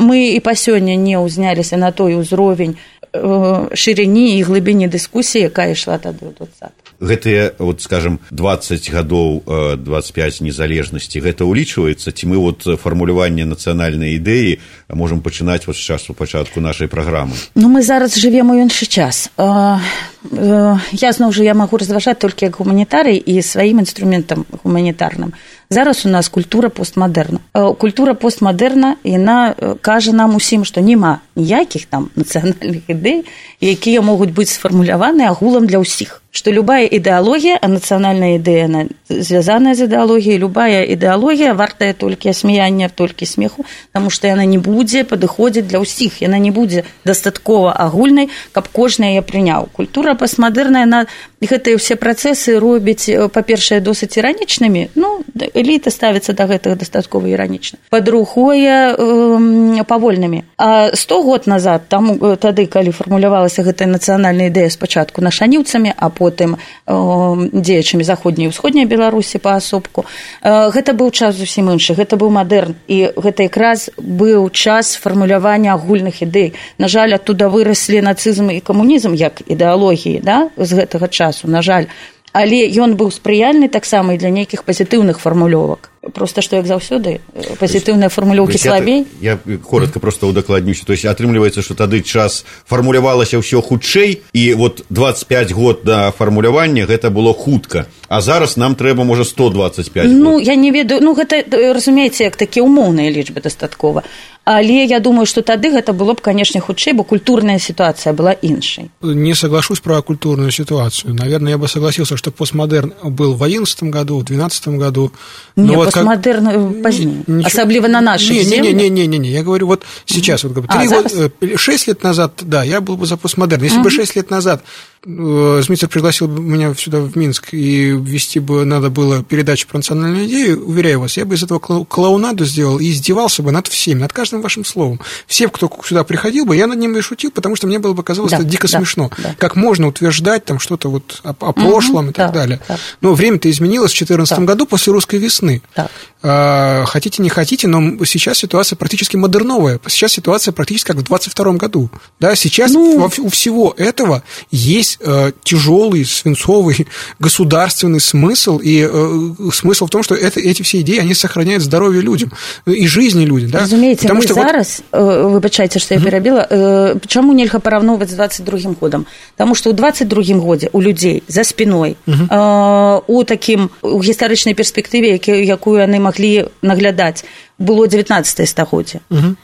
мы 0.00 0.32
і 0.32 0.40
па 0.40 0.56
сёння 0.56 0.96
не 0.96 1.20
ўзняліся 1.20 1.76
на 1.76 1.92
той 2.08 2.16
узровень 2.16 2.80
шырыні 3.12 4.40
і 4.40 4.44
глыбіні 4.48 4.88
дыскусіі 4.88 5.52
якая 5.52 5.76
ішла 5.76 6.00
тады 6.00 6.24
ў 6.24 6.32
двадцатых 6.32 6.88
гэтыя 7.00 7.54
вот 7.58 7.82
скажем 7.82 8.18
20 8.30 8.90
гадоў 8.90 9.42
25 9.78 10.40
незалежнасці 10.40 11.20
гэта 11.22 11.46
ўлічваецца? 11.46 12.10
Ці 12.10 12.24
мы 12.26 12.36
вот 12.38 12.66
фармуляванне 12.66 13.46
нацыянальнай 13.46 14.18
ідэі 14.18 14.58
можемм 14.90 15.22
пачынаць 15.22 15.66
вот 15.66 15.76
часу 15.76 16.14
пачатку 16.14 16.60
нашай 16.60 16.88
праграмы? 16.88 17.34
Ну 17.54 17.68
мы 17.68 17.82
зараз 17.82 18.18
живвем 18.18 18.50
у 18.50 18.58
іншы 18.58 18.86
час. 18.86 19.30
Я 19.38 21.10
зноў 21.14 21.32
жа 21.32 21.42
я 21.46 21.54
магу 21.54 21.78
разважаць 21.78 22.18
толькі 22.18 22.50
як 22.50 22.58
гуманітарый 22.58 23.16
і 23.16 23.42
сваім 23.42 23.78
інструментам 23.78 24.44
гуманітарным 24.64 25.32
зараз 25.70 26.06
у 26.06 26.08
нас 26.08 26.28
культура 26.28 26.68
постмадэрна 26.68 27.40
культура 27.78 28.14
постмадэрна 28.14 28.96
яна 29.04 29.54
кажа 29.80 30.12
нам 30.12 30.36
усім 30.36 30.64
што 30.64 30.80
няма 30.80 31.20
ніякіх 31.36 31.86
там 31.86 32.10
нацыянальных 32.16 32.88
ідэй 32.88 33.24
якія 33.60 34.00
могуць 34.02 34.32
быць 34.32 34.52
сфармуляваны 34.52 35.28
агулам 35.28 35.66
для 35.66 35.78
ўсіх 35.78 36.22
что 36.30 36.52
любая 36.52 36.86
ідэалогія 36.86 37.58
а 37.60 37.68
нацыянальная 37.68 38.36
ідэя 38.38 38.88
звязаная 39.08 39.74
з 39.74 39.88
ідэалогіяй 39.88 40.38
любая 40.38 40.84
ідэалогія 40.84 41.52
вартая 41.52 41.92
толькі 41.92 42.32
асмеяння 42.32 42.88
толькі 42.88 43.26
смеху 43.26 43.64
таму 43.92 44.10
што 44.10 44.28
яна 44.28 44.44
не 44.44 44.58
будзе 44.58 45.04
падыходзіць 45.04 45.68
для 45.68 45.80
ўсіх 45.84 46.20
яна 46.24 46.38
не 46.38 46.52
будзе 46.52 46.84
дастаткова 47.04 47.72
агульнай 47.72 48.28
каб 48.52 48.68
кожны 48.68 49.16
яе 49.16 49.22
прыняў 49.24 49.68
культура 49.72 50.14
пастмадэрная 50.14 50.86
на 50.86 51.06
гэтыя 51.40 51.78
ўсе 51.78 51.94
працэсы 51.94 52.58
робіць 52.58 53.06
па-першае 53.30 53.78
досыць 53.78 54.18
іранічнымі. 54.18 54.90
Ну 54.98 55.22
эліта 55.54 55.90
ставіцца 55.94 56.34
да 56.34 56.50
гэтага 56.50 56.74
дастаткова 56.74 57.30
іранічна. 57.30 57.78
Па-другое 57.94 58.98
э, 58.98 59.84
павольнымі. 59.86 60.42
А 60.58 60.90
сто 60.98 61.22
год 61.22 61.46
назад 61.46 61.86
там 61.88 62.18
тады 62.18 62.66
калі 62.66 62.90
фармулявалася 62.90 63.62
гэтая 63.62 63.86
нацыянальная 63.86 64.50
ідэя 64.50 64.70
спачатку 64.70 65.22
нашаніўцамі 65.22 65.94
а 65.94 66.10
потым 66.10 66.58
дзеячамі 66.88 68.02
заходняй 68.02 68.50
усходняй 68.50 68.84
беларусі 68.90 69.38
паасобку 69.38 70.04
гэта 70.42 70.92
быў 70.92 71.14
час 71.14 71.38
зусім 71.38 71.70
іншы 71.70 71.94
гэта 71.94 72.18
быў 72.18 72.34
мадэрн. 72.34 72.74
І 72.90 73.14
гэта 73.14 73.46
якраз 73.46 73.90
быў 73.94 74.50
час 74.50 74.98
фармулявання 74.98 75.78
агульных 75.78 76.22
ідэй. 76.26 76.58
На 76.78 76.88
жаль 76.90 77.14
адтуда 77.14 77.46
выраслі 77.46 78.02
нацызм 78.02 78.50
і 78.50 78.58
камунізм 78.58 79.14
як 79.14 79.46
ідэалогіі 79.46 80.18
да 80.26 80.50
з 80.58 80.82
гэтага 80.82 81.06
часу 81.06 81.27
на 81.44 81.62
жаль. 81.62 81.86
Але 82.32 82.68
ён 82.68 82.94
быў 82.94 83.10
спрыяльны 83.10 83.68
таксама 83.68 84.14
і 84.14 84.20
для 84.20 84.30
нейкіх 84.30 84.64
пазітыўных 84.64 85.18
фармулёвак 85.18 85.90
просто 86.14 86.42
што 86.42 86.56
як 86.56 86.66
заўсёды 86.66 87.20
пазітыўныя 87.60 88.08
фармулёўкі 88.08 88.58
слабей 88.58 89.06
я, 89.20 89.38
я 89.44 89.56
коротко 89.58 90.00
просто 90.00 90.26
удакладнюся 90.26 90.84
то 90.84 90.92
есть 90.92 91.04
атрымліваецца 91.04 91.62
что 91.62 91.74
тады 91.74 92.02
час 92.02 92.44
фармулявалася 92.66 93.38
ўсё 93.38 93.62
хутчэй 93.62 94.22
і 94.32 94.54
вот 94.54 94.84
25 94.90 95.52
год 95.52 95.80
да 95.84 96.10
фармулявання 96.10 96.86
гэта 96.86 97.10
было 97.10 97.34
хутка. 97.34 97.86
А 98.08 98.20
зараз 98.20 98.56
нам 98.56 98.74
трэба 98.74 99.04
можа 99.04 99.24
125 99.24 100.06
ну 100.08 100.32
год. 100.32 100.42
я 100.42 100.54
не 100.54 100.70
ведаю 100.70 101.00
ну 101.02 101.14
гэта 101.14 101.44
разумееце 101.74 102.24
як 102.24 102.36
такія 102.36 102.64
умоўныя 102.64 103.10
лічбы 103.10 103.40
дастаткова. 103.40 104.02
Але 104.44 104.84
я 104.84 105.00
думаю 105.00 105.26
что 105.26 105.42
тады 105.42 105.70
гэта 105.70 105.92
было 105.92 106.14
б 106.14 106.20
канешне 106.20 106.60
хутчэй 106.60 106.92
бо 106.92 107.04
культурная 107.04 107.58
сітуацыя 107.58 108.12
была 108.12 108.32
іншай. 108.32 108.90
Не 109.02 109.34
соглашусь 109.34 109.80
про 109.80 110.02
культурную 110.02 110.50
ситуацию 110.50 111.14
наверное 111.14 111.52
я 111.52 111.58
бы 111.58 111.68
согласился 111.68 112.16
что 112.16 112.30
постмодерн 112.30 112.94
был 113.04 113.34
в 113.34 113.42
одиннадцатом 113.42 113.90
году 113.90 114.18
в 114.18 114.24
двенадцатом 114.24 114.78
году. 114.78 115.12
Не, 115.56 115.76
вот 115.76 115.92
как... 116.04 116.82
позднее 116.82 117.24
Ничего... 117.26 117.46
особливо 117.46 117.88
на 117.88 118.00
наших 118.00 118.30
не, 118.30 118.44
не, 118.44 118.72
не, 118.72 118.88
не, 118.88 119.06
не, 119.06 119.18
не, 119.18 119.30
я 119.30 119.42
говорю 119.42 119.66
вот 119.66 119.84
сейчас 120.06 120.44
вот, 120.44 120.56
а, 120.68 120.86
года, 120.86 121.30
6 121.56 121.88
лет 121.88 122.02
назад 122.02 122.32
да 122.42 122.62
я 122.62 122.80
был 122.80 122.96
бы 122.96 123.06
за 123.06 123.16
постмодерн 123.16 123.62
если 123.62 123.80
бы 123.80 123.90
6 123.90 124.16
лет 124.16 124.30
назад 124.30 124.62
Змитер 125.04 125.86
э, 125.86 125.90
пригласил 125.90 126.26
меня 126.26 126.74
сюда, 126.74 126.98
в 126.98 127.16
Минск, 127.16 127.54
и 127.54 127.90
вести 127.90 128.40
бы 128.40 128.64
надо 128.64 128.90
было 128.90 129.22
передачу 129.22 129.68
про 129.68 129.78
национальную 129.78 130.26
идею, 130.26 130.66
уверяю 130.66 131.00
вас, 131.00 131.16
я 131.16 131.24
бы 131.24 131.36
из 131.36 131.42
этого 131.42 131.60
клоунаду 131.60 132.44
сделал 132.44 132.78
и 132.78 132.90
издевался 132.90 133.42
бы 133.42 133.52
над 133.52 133.68
всеми, 133.68 134.00
над 134.00 134.12
каждым 134.12 134.42
вашим 134.42 134.64
словом. 134.64 135.00
Все, 135.26 135.48
кто 135.48 135.70
сюда 135.84 136.02
приходил 136.02 136.46
бы, 136.46 136.56
я 136.56 136.66
над 136.66 136.78
ним 136.78 136.96
и 136.96 137.00
шутил, 137.00 137.30
потому 137.30 137.54
что 137.54 137.68
мне 137.68 137.78
было 137.78 137.92
бы 137.92 138.02
казалось 138.02 138.32
да, 138.32 138.38
это 138.38 138.46
дико 138.46 138.68
да, 138.68 138.78
смешно. 138.78 139.10
Да. 139.22 139.36
Как 139.38 139.54
можно 139.54 139.86
утверждать 139.86 140.44
там 140.44 140.58
что-то 140.58 140.90
вот 140.90 141.20
о, 141.22 141.30
о 141.30 141.52
прошлом 141.52 142.06
угу, 142.06 142.10
и 142.10 142.14
так 142.14 142.32
да, 142.32 142.40
далее. 142.40 142.60
Да. 142.68 142.76
Но 143.00 143.14
время-то 143.14 143.48
изменилось 143.50 143.92
в 143.92 143.98
2014 143.98 144.38
да. 144.38 144.44
году 144.44 144.66
после 144.66 144.92
русской 144.92 145.16
весны. 145.20 145.62
Да. 145.78 145.88
А, 146.20 146.84
хотите, 146.86 147.22
не 147.22 147.28
хотите, 147.28 147.68
но 147.68 148.04
сейчас 148.04 148.38
ситуация 148.38 148.76
практически 148.76 149.16
модерновая. 149.16 149.78
Сейчас 149.86 150.12
ситуация 150.12 150.50
практически 150.50 150.88
как 150.88 150.96
в 150.96 151.02
22 151.02 151.52
году. 151.52 151.90
Да, 152.18 152.34
сейчас 152.34 152.72
ну... 152.72 153.08
у 153.18 153.28
всего 153.28 153.74
этого 153.76 154.24
есть 154.50 154.98
э, 155.00 155.30
тяжелый, 155.44 156.04
свинцовый 156.04 156.88
государственный 157.20 158.00
смысл, 158.00 158.58
и 158.58 158.88
э, 158.90 159.50
смысл 159.52 159.86
в 159.86 159.90
том, 159.90 160.02
что 160.02 160.16
это, 160.16 160.40
эти 160.40 160.62
все 160.62 160.80
идеи, 160.80 160.98
они 160.98 161.14
сохраняют 161.14 161.62
здоровье 161.62 162.02
людям 162.02 162.32
и 162.66 162.86
жизни 162.88 163.24
людям. 163.24 163.50
Да? 163.50 163.60
Разумеется, 163.60 164.02
Потому 164.02 164.22
что 164.22 164.34
зараз, 164.34 164.82
вот... 164.90 165.00
Э, 165.00 165.22
выбачайте, 165.28 165.78
что 165.78 165.94
я 165.94 166.00
перебила, 166.00 166.46
э, 166.50 166.98
почему 166.98 167.32
нельзя 167.32 167.58
порівнувати 167.58 168.12
з 168.12 168.14
22 168.14 168.74
годом? 168.80 169.06
Потому 169.36 169.54
что 169.54 169.70
у 169.70 169.72
22 169.72 170.22
годе 170.40 170.68
у 170.72 170.82
людей 170.82 171.22
за 171.28 171.44
спиной, 171.44 171.96
э, 172.06 173.00
у 173.06 173.24
таким, 173.24 173.70
у 173.82 174.02
гістарычнай 174.02 174.54
перспектыве, 174.54 175.20
якую 175.44 175.67
яны 175.76 175.98
маглі 176.00 176.48
наглядаць, 176.62 177.24
было 177.58 177.88
19 177.88 178.48
стагоддзя. 178.48 179.00
Угу. 179.10 179.36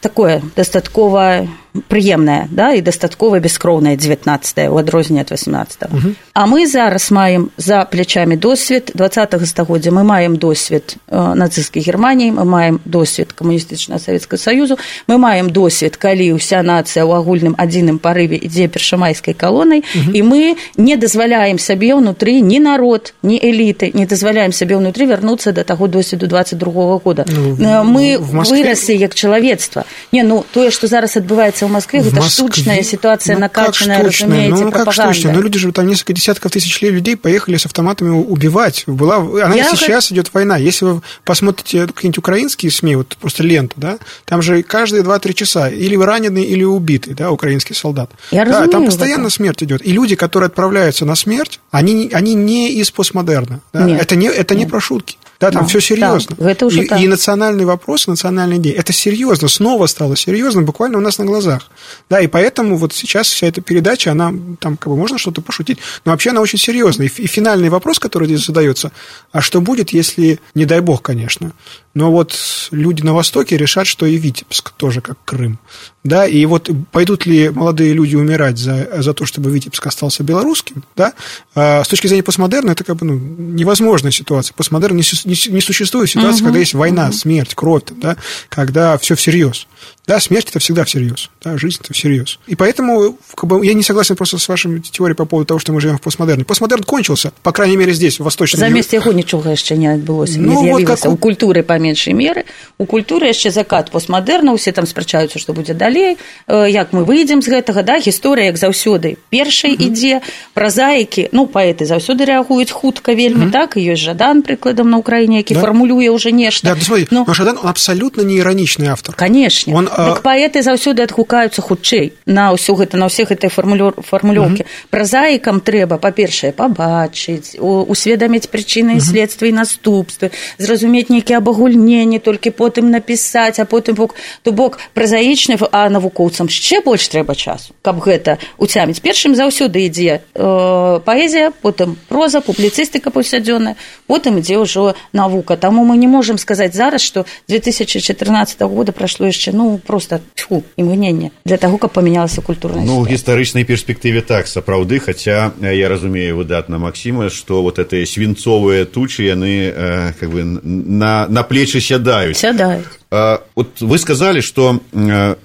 такое 0.00 0.42
дастаткова 0.56 1.48
прыемнае 1.88 2.48
да, 2.50 2.72
і 2.76 2.82
дастаткова 2.84 3.40
бескроўнае 3.40 3.96
19 3.96 4.68
у 4.68 4.76
адрозненне 4.76 5.22
ад 5.22 5.32
18 5.32 5.82
угу. 5.88 6.12
А 6.34 6.46
мы 6.46 6.66
зараз 6.66 7.10
маем 7.10 7.50
за 7.56 7.84
плячамі 7.84 8.36
досвед 8.36 8.90
20 8.94 9.48
стагоддзя 9.48 9.90
мы 9.90 10.04
маем 10.04 10.36
досвед 10.36 10.96
нацысцкай 11.08 11.80
германіі 11.80 12.32
мы 12.32 12.44
маем 12.44 12.80
досвед 12.84 13.32
камуністычна 13.32 13.98
савецкага 13.98 14.36
саюзу 14.36 14.76
мы 15.08 15.16
маем 15.16 15.48
досвед 15.48 15.96
калі 15.96 16.36
ўся 16.36 16.60
нацыя 16.60 17.08
ў 17.08 17.16
агульным 17.16 17.54
адзіным 17.56 17.98
парыве 17.98 18.36
ідзе 18.36 18.68
першамайскай 18.68 19.32
калонай 19.32 19.80
угу. 19.80 20.12
і 20.12 20.22
мы 20.22 20.56
не 20.76 20.96
дазваляем 20.96 21.58
сабе 21.58 21.96
ўнутры 21.96 22.44
ні 22.44 22.60
народ 22.60 23.14
ні 23.22 23.40
эліты 23.40 23.96
не 23.96 24.04
дазваляем 24.04 24.52
сабе 24.52 24.76
ўнутры 24.76 25.08
вярнуцца 25.08 25.56
да 25.56 25.64
таго 25.64 25.88
досведу 25.88 26.28
22 26.28 27.00
года 27.04 27.24
ну, 27.28 27.56
мы 27.84 28.18
выраслі 28.18 28.96
як 28.96 29.14
чалавецтва 29.14 29.84
не 30.12 30.22
ну 30.22 30.44
тое 30.52 30.70
што 30.70 30.86
зараз 30.86 31.16
адбываецца 31.16 31.66
в 31.66 31.70
Москве, 31.70 32.00
в 32.00 32.06
это 32.08 32.16
Москве? 32.16 32.30
штучная 32.30 32.82
ситуация, 32.82 33.34
ну, 33.34 33.40
накачанная, 33.40 34.02
разумеете, 34.02 34.64
ну, 34.64 34.70
пропаганда. 34.70 34.84
Как 34.84 35.14
штучная? 35.14 35.34
Ну, 35.34 35.42
люди 35.42 35.58
же, 35.58 35.72
там 35.72 35.86
несколько 35.86 36.12
десятков 36.12 36.52
тысяч 36.52 36.80
людей 36.82 37.16
поехали 37.16 37.56
с 37.56 37.66
автоматами 37.66 38.10
убивать. 38.10 38.84
Была, 38.86 39.16
она 39.16 39.54
Я 39.54 39.64
сейчас 39.64 40.08
как... 40.08 40.12
идет 40.12 40.34
война. 40.34 40.56
Если 40.56 40.84
вы 40.84 41.02
посмотрите 41.24 41.86
какие-нибудь 41.86 42.18
украинские 42.18 42.70
СМИ, 42.70 42.96
вот 42.96 43.16
просто 43.16 43.42
ленту, 43.42 43.74
да, 43.76 43.98
там 44.24 44.42
же 44.42 44.62
каждые 44.62 45.02
2-3 45.02 45.32
часа 45.34 45.68
или 45.68 45.96
раненый, 45.96 46.44
или 46.44 46.64
убитый, 46.64 47.14
да, 47.14 47.30
украинский 47.30 47.74
солдат. 47.74 48.10
Я 48.30 48.44
да, 48.44 48.50
разумею, 48.50 48.70
там 48.70 48.84
постоянно 48.86 49.26
это. 49.26 49.30
смерть 49.34 49.62
идет. 49.62 49.86
И 49.86 49.92
люди, 49.92 50.16
которые 50.16 50.48
отправляются 50.48 51.04
на 51.04 51.14
смерть, 51.14 51.60
они, 51.70 52.10
они 52.12 52.34
не 52.34 52.72
из 52.72 52.90
постмодерна. 52.90 53.60
Да? 53.72 53.84
Нет. 53.84 54.02
Это 54.02 54.16
не, 54.16 54.26
это 54.26 54.54
Нет. 54.54 54.64
не 54.64 54.70
про 54.70 54.80
шутки. 54.80 55.16
Да, 55.42 55.50
там 55.50 55.62
да, 55.62 55.68
все 55.68 55.80
серьезно. 55.80 56.36
Да, 56.38 56.52
это 56.52 56.66
уже 56.66 56.84
и, 56.84 57.02
и 57.02 57.08
национальный 57.08 57.64
вопрос, 57.64 58.06
национальная 58.06 58.58
идея, 58.58 58.76
это 58.76 58.92
серьезно, 58.92 59.48
снова 59.48 59.86
стало 59.86 60.16
серьезно, 60.16 60.62
буквально 60.62 60.98
у 60.98 61.00
нас 61.00 61.18
на 61.18 61.24
глазах. 61.24 61.68
Да, 62.08 62.20
и 62.20 62.28
поэтому 62.28 62.76
вот 62.76 62.92
сейчас 62.92 63.26
вся 63.26 63.48
эта 63.48 63.60
передача, 63.60 64.12
она 64.12 64.32
там 64.60 64.76
как 64.76 64.86
бы 64.86 64.96
можно 64.96 65.18
что-то 65.18 65.40
пошутить, 65.40 65.78
но 66.04 66.12
вообще 66.12 66.30
она 66.30 66.42
очень 66.42 66.60
серьезная. 66.60 67.08
И, 67.08 67.22
и 67.22 67.26
финальный 67.26 67.70
вопрос, 67.70 67.98
который 67.98 68.28
здесь 68.28 68.46
задается, 68.46 68.92
а 69.32 69.40
что 69.40 69.60
будет, 69.60 69.90
если, 69.90 70.38
не 70.54 70.64
дай 70.64 70.78
бог, 70.78 71.02
конечно, 71.02 71.52
но 71.94 72.10
вот 72.10 72.34
люди 72.70 73.02
на 73.02 73.12
Востоке 73.12 73.56
решат, 73.56 73.86
что 73.86 74.06
и 74.06 74.16
Витебск 74.16 74.70
тоже 74.70 75.00
как 75.00 75.18
Крым. 75.24 75.58
Да, 76.04 76.26
и 76.26 76.44
вот 76.46 76.68
пойдут 76.90 77.26
ли 77.26 77.50
молодые 77.50 77.92
люди 77.92 78.16
умирать 78.16 78.58
за, 78.58 79.02
за 79.02 79.14
то, 79.14 79.24
чтобы 79.24 79.50
Витебск 79.50 79.86
остался 79.86 80.24
белорусским, 80.24 80.82
да, 80.96 81.12
а 81.54 81.84
с 81.84 81.88
точки 81.88 82.06
зрения 82.08 82.24
постмодерна 82.24 82.70
это 82.72 82.82
как 82.82 82.96
бы 82.96 83.06
ну, 83.06 83.14
невозможная 83.14 84.10
ситуация. 84.10 84.54
Постмодерн 84.54 84.96
не, 84.96 85.04
не, 85.24 85.52
не 85.52 85.60
существует 85.60 86.10
ситуации, 86.10 86.40
угу, 86.40 86.46
когда 86.46 86.58
есть 86.58 86.74
война, 86.74 87.06
угу. 87.06 87.12
смерть, 87.12 87.54
кровь, 87.54 87.84
да, 88.00 88.16
когда 88.48 88.98
все 88.98 89.14
всерьез. 89.14 89.68
Да, 90.04 90.18
смерть 90.18 90.50
это 90.50 90.58
всегда 90.58 90.84
всерьез, 90.84 91.30
да, 91.44 91.56
жизнь 91.56 91.78
это 91.80 91.92
всерьез. 91.94 92.40
И 92.48 92.56
поэтому 92.56 93.16
как 93.36 93.48
бы, 93.48 93.64
я 93.64 93.72
не 93.72 93.84
согласен 93.84 94.16
просто 94.16 94.36
с 94.38 94.48
вашей 94.48 94.80
теорией 94.80 95.14
по 95.14 95.26
поводу 95.26 95.46
того, 95.46 95.60
что 95.60 95.72
мы 95.72 95.80
живем 95.80 95.98
в 95.98 96.00
постмодерне. 96.00 96.44
Постмодерн 96.44 96.82
кончился, 96.82 97.32
по 97.44 97.52
крайней 97.52 97.76
мере, 97.76 97.92
здесь, 97.92 98.18
в 98.18 98.24
Восточном 98.24 98.58
Замест 98.58 98.92
яго 98.92 99.12
нічога 99.12 99.50
яшчэ 99.50 99.76
не 99.76 99.86
адбылося, 99.86 100.40
ну, 100.40 100.64
не. 100.64 100.72
Вот 100.72 100.84
как... 100.84 101.06
У 101.06 101.16
культуры 101.16 101.62
па 101.62 101.78
меншай 101.78 102.14
меры, 102.14 102.46
у 102.78 102.86
культуры 102.86 103.28
яшчэ 103.28 103.52
закат 103.52 103.92
постмодерна, 103.92 104.52
усе 104.52 104.72
там 104.72 104.86
спрачаюцца, 104.86 105.38
што 105.38 105.52
будзе 105.52 105.74
далей, 105.74 106.18
як 106.48 106.92
мы 106.92 107.04
выйдзем 107.04 107.40
з 107.40 107.48
гэтага, 107.48 107.84
да, 107.84 108.00
гісторыя, 108.02 108.46
як 108.46 108.58
заўсёды, 108.58 109.18
першай 109.30 109.76
uh 109.76 109.78
-huh. 109.78 109.86
ідзе, 109.86 110.20
празаікі, 110.54 111.28
ну, 111.30 111.46
паэты 111.46 111.86
заўсёды 111.86 112.26
рэагуюць 112.26 112.72
хутка 112.72 113.14
вельмі, 113.14 113.44
uh 113.44 113.48
-huh. 113.48 113.52
так, 113.52 113.76
і 113.76 113.80
ёсць 113.92 114.02
Жадан, 114.02 114.42
прыкладам, 114.42 114.90
на 114.90 114.98
ўкраіне, 114.98 115.36
які 115.36 115.54
да? 115.54 115.60
фармулюе 115.60 116.10
ўжо 116.10 116.30
нешта. 116.30 116.68
Да, 116.68 116.74
ну, 116.74 116.82
смотри, 116.82 117.06
но... 117.10 117.24
но 117.28 117.34
Жадан, 117.34 117.58
он 117.62 117.68
абсолютно 117.68 118.22
не 118.22 118.38
ироничный 118.38 118.88
автор. 118.88 119.14
Конечно. 119.14 119.76
Он 119.76 119.88
так 119.96 120.22
паэты 120.22 120.62
заўсёды 120.62 121.02
адгукаюцца 121.04 121.62
хутчэй 121.62 122.12
на 122.26 122.52
ўсё 122.56 122.74
гэта 122.78 122.96
на 122.96 123.06
ўсе 123.06 123.24
гэтай 123.28 123.50
фармулёўкі. 123.50 124.64
Празаікам 124.90 125.60
трэба 125.60 125.98
па-першае 125.98 126.52
пабачыць 126.56 127.58
усведаміць 127.60 128.48
прычыны 128.48 129.00
следствы 129.00 129.52
і 129.52 129.58
наступствы 129.60 130.32
зразумець 130.58 131.12
нейкія 131.12 131.38
абагульненні 131.38 132.18
толькі 132.18 132.50
потым 132.56 132.90
напісаць 132.90 133.60
а 133.60 133.64
потым 133.64 133.94
бок 133.98 134.14
то 134.42 134.52
бок 134.52 134.78
празаічны 134.94 135.58
а 135.72 135.88
навукоўцам 135.88 136.48
яшчэ 136.48 136.80
больш 136.84 137.08
трэба 137.12 137.34
часу 137.34 137.74
каб 137.82 138.00
гэта 138.00 138.38
уцяміць. 138.56 139.02
Першым 139.04 139.34
заўсёды 139.34 139.86
ідзе 139.86 140.22
э, 140.22 141.00
паэзія 141.04 141.52
потым 141.52 141.98
проза 142.08 142.40
публіцыстыка 142.40 143.10
паўсядзённая 143.10 143.76
потым 144.06 144.38
ідзе 144.38 144.56
ўжо 144.62 144.94
навука. 145.12 145.56
Таму 145.56 145.84
мы 145.84 145.96
не 145.96 146.08
можемм 146.08 146.38
сказаць 146.38 146.74
зараз 146.74 147.02
што 147.02 147.26
2014 147.48 148.60
года 148.62 148.92
прайшло 148.92 149.26
яшчэ 149.26 149.52
ну 149.52 149.81
просто 149.85 150.19
тьфу 150.35 150.63
імгненне 150.77 151.31
для 151.45 151.57
таго 151.57 151.77
каб 151.77 151.91
памянялася 151.91 152.41
культурная 152.41 152.85
ну 152.85 153.05
гістарычнай 153.05 153.65
перспектыве 153.65 154.21
так 154.21 154.47
сапраўды 154.47 154.99
хаця 154.99 155.51
я 155.61 155.89
разумею 155.89 156.37
выдатна 156.37 156.77
Масіма 156.77 157.29
што 157.29 157.61
вот 157.61 157.79
это 157.79 158.05
свінцовыя 158.05 158.85
тучы 158.85 159.23
яны 159.23 159.73
э, 159.73 160.13
как 160.19 160.29
бы 160.29 160.43
на 160.43 161.27
на 161.27 161.43
плечы 161.43 161.81
сядаюць 161.81 162.37
сядаюць 162.37 162.85
Вот 163.12 163.80
вы 163.80 163.98
сказали 163.98 164.40
что 164.40 164.80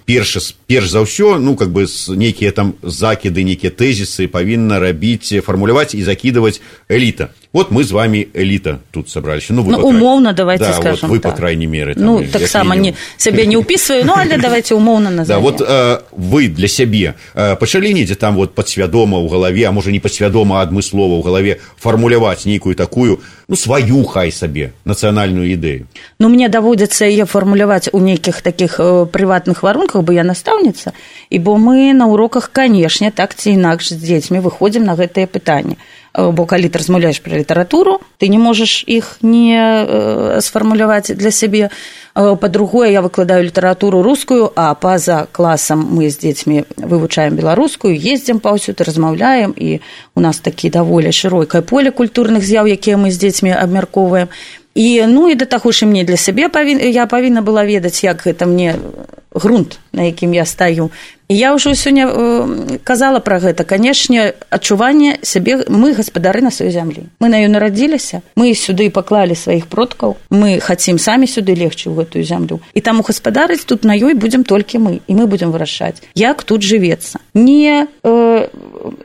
перш 0.05 0.55
перш 0.67 0.89
за 0.89 1.03
ўсё 1.03 1.37
ну 1.37 1.55
как 1.55 1.69
бы 1.69 1.85
нейкія 2.15 2.51
там 2.51 2.75
закіды 2.81 3.43
нейкія 3.43 3.75
тэзісы 3.75 4.31
павінна 4.31 4.79
рабіць 4.79 5.35
фармуляваць 5.43 5.91
і 5.91 5.99
закидывать 5.99 6.61
эліта 6.87 7.35
вот 7.51 7.71
мы 7.71 7.83
з 7.83 7.91
вами 7.91 8.27
эліта 8.33 8.79
тут 8.91 9.09
собрались. 9.09 9.49
Ну, 9.49 9.63
вы 9.63 9.71
ну 9.71 9.87
умоўна 9.87 10.33
давайте 10.33 10.65
да, 10.65 10.73
скажем 10.73 11.09
вот 11.09 11.17
вы 11.17 11.19
так. 11.19 11.31
по 11.31 11.37
крайней 11.37 11.67
мере 11.67 11.93
там, 11.95 12.05
ну 12.05 12.23
таксама 12.23 12.75
не 12.75 12.93
сябе 13.17 13.45
не 13.45 13.57
упісваю 13.57 14.05
ну 14.05 14.13
але 14.15 14.37
давайте 14.37 14.75
умоўна 14.75 15.09
на 15.09 15.25
да, 15.25 15.39
вот 15.39 15.61
э, 15.61 15.99
вы 16.11 16.47
для 16.47 16.67
сябе 16.67 17.15
э, 17.33 17.55
пачалі 17.55 17.93
недзе 17.93 18.15
там 18.15 18.35
вот 18.35 18.55
подсвядома 18.55 19.17
ў 19.17 19.29
галаве 19.29 19.67
а 19.67 19.71
можа 19.71 19.91
не 19.91 19.99
падсвядома 19.99 20.61
адмыслова 20.61 21.19
ў 21.19 21.23
галаве 21.23 21.59
фармуляваць 21.79 22.45
нейкую 22.45 22.75
такую 22.75 23.19
ну 23.47 23.55
сваю 23.55 24.03
хай 24.03 24.31
сабе 24.31 24.71
нацыянальную 24.83 25.47
ідэю 25.55 25.87
ну 26.19 26.29
мне 26.29 26.49
даводзіцца 26.51 27.07
яе 27.07 27.25
фармуляваць 27.25 27.89
у 27.93 27.99
нейкіх 28.03 28.41
таких 28.41 28.79
э, 28.79 29.05
прыватных 29.05 29.63
варунках 29.63 30.03
бы 30.03 30.13
я 30.13 30.23
настаўніца 30.27 30.91
і 31.29 31.39
бо 31.39 31.55
мы 31.55 31.93
на 31.93 32.07
уроках 32.07 32.51
канешне 32.51 33.11
так 33.11 33.35
ці 33.35 33.55
інакш 33.55 33.93
з 33.93 33.99
дзецьмі 34.03 34.43
выходзім 34.43 34.83
на 34.83 34.99
гэтае 34.99 35.27
пытанне 35.31 35.79
бо 36.17 36.45
калі 36.45 36.69
ты 36.69 36.81
размаўляеш 36.81 37.21
пра 37.21 37.37
літаратуру 37.37 38.01
ты 38.17 38.27
не 38.27 38.41
можаш 38.41 38.83
іх 38.89 39.21
не 39.21 39.53
э, 39.53 40.41
сфармуляваць 40.41 41.13
для 41.13 41.31
сябе 41.31 41.69
па-другое 42.17 42.89
я 42.89 43.01
выкладаю 43.01 43.45
літаратуру 43.45 44.01
рускую 44.01 44.51
а 44.55 44.73
па-за 44.73 45.27
класам 45.31 45.85
мы 45.85 46.09
з 46.09 46.17
дзецьмі 46.17 46.65
вывучаем 46.77 47.37
беларускую 47.37 47.93
ездзім 47.93 48.41
паўсюды 48.41 48.83
размаўляем 48.83 49.53
і 49.53 49.81
у 50.15 50.21
нас 50.21 50.39
такі 50.39 50.73
даволі 50.73 51.13
шырокае 51.13 51.61
поле 51.61 51.91
культурных 51.91 52.41
з'яў 52.41 52.65
якія 52.65 52.97
мы 52.97 53.13
з 53.13 53.21
дзецьмі 53.21 53.53
абмяркоўваем 53.53 54.33
і 54.77 55.03
ну 55.07 55.29
і 55.29 55.35
да 55.35 55.45
таго 55.45 55.71
ж 55.73 55.89
мне 55.89 56.05
для 56.05 56.17
сябе 56.21 56.49
павін 56.53 56.77
я 56.85 57.09
павінна 57.09 57.41
была 57.41 57.65
ведаць 57.65 58.05
як 58.05 58.21
гэта 58.29 58.45
мне 58.45 58.77
грунт 59.33 59.79
на 59.91 60.03
якім 60.03 60.33
я 60.33 60.45
стаю. 60.45 60.91
Я 61.29 61.51
ўжо 61.55 61.75
сёння 61.75 62.07
э, 62.07 62.77
казала 62.83 63.19
пра 63.19 63.39
гэта. 63.39 63.65
Канешне 63.65 64.33
адчуванне 64.49 65.19
сябе 65.23 65.65
мы 65.67 65.91
гаспадары 65.97 66.41
на 66.41 66.53
сваёй 66.53 66.71
зямлі 66.71 67.09
мы 67.19 67.27
на 67.27 67.41
ёй 67.41 67.49
нарадзіліся 67.49 68.21
мы 68.37 68.53
сюды 68.53 68.89
паклалі 68.93 69.35
сваіх 69.35 69.65
продкаў 69.67 70.15
мы 70.29 70.61
хацім 70.61 71.01
самі 71.01 71.25
сюды 71.27 71.57
легчы 71.57 71.89
ў 71.89 71.97
гэтую 71.97 72.23
зямлю 72.23 72.61
і 72.73 72.79
таму 72.79 73.01
гаспадарыць 73.01 73.65
тут 73.65 73.83
на 73.83 73.97
ёй 73.97 74.13
будзем 74.13 74.45
толькі 74.45 74.77
мы. 74.77 75.01
І 75.07 75.13
мы 75.17 75.25
будзем 75.25 75.51
вырашаць 75.51 76.05
як 76.13 76.43
тут 76.43 76.61
жывецца 76.61 77.19
не 77.33 77.87
э, 78.05 78.47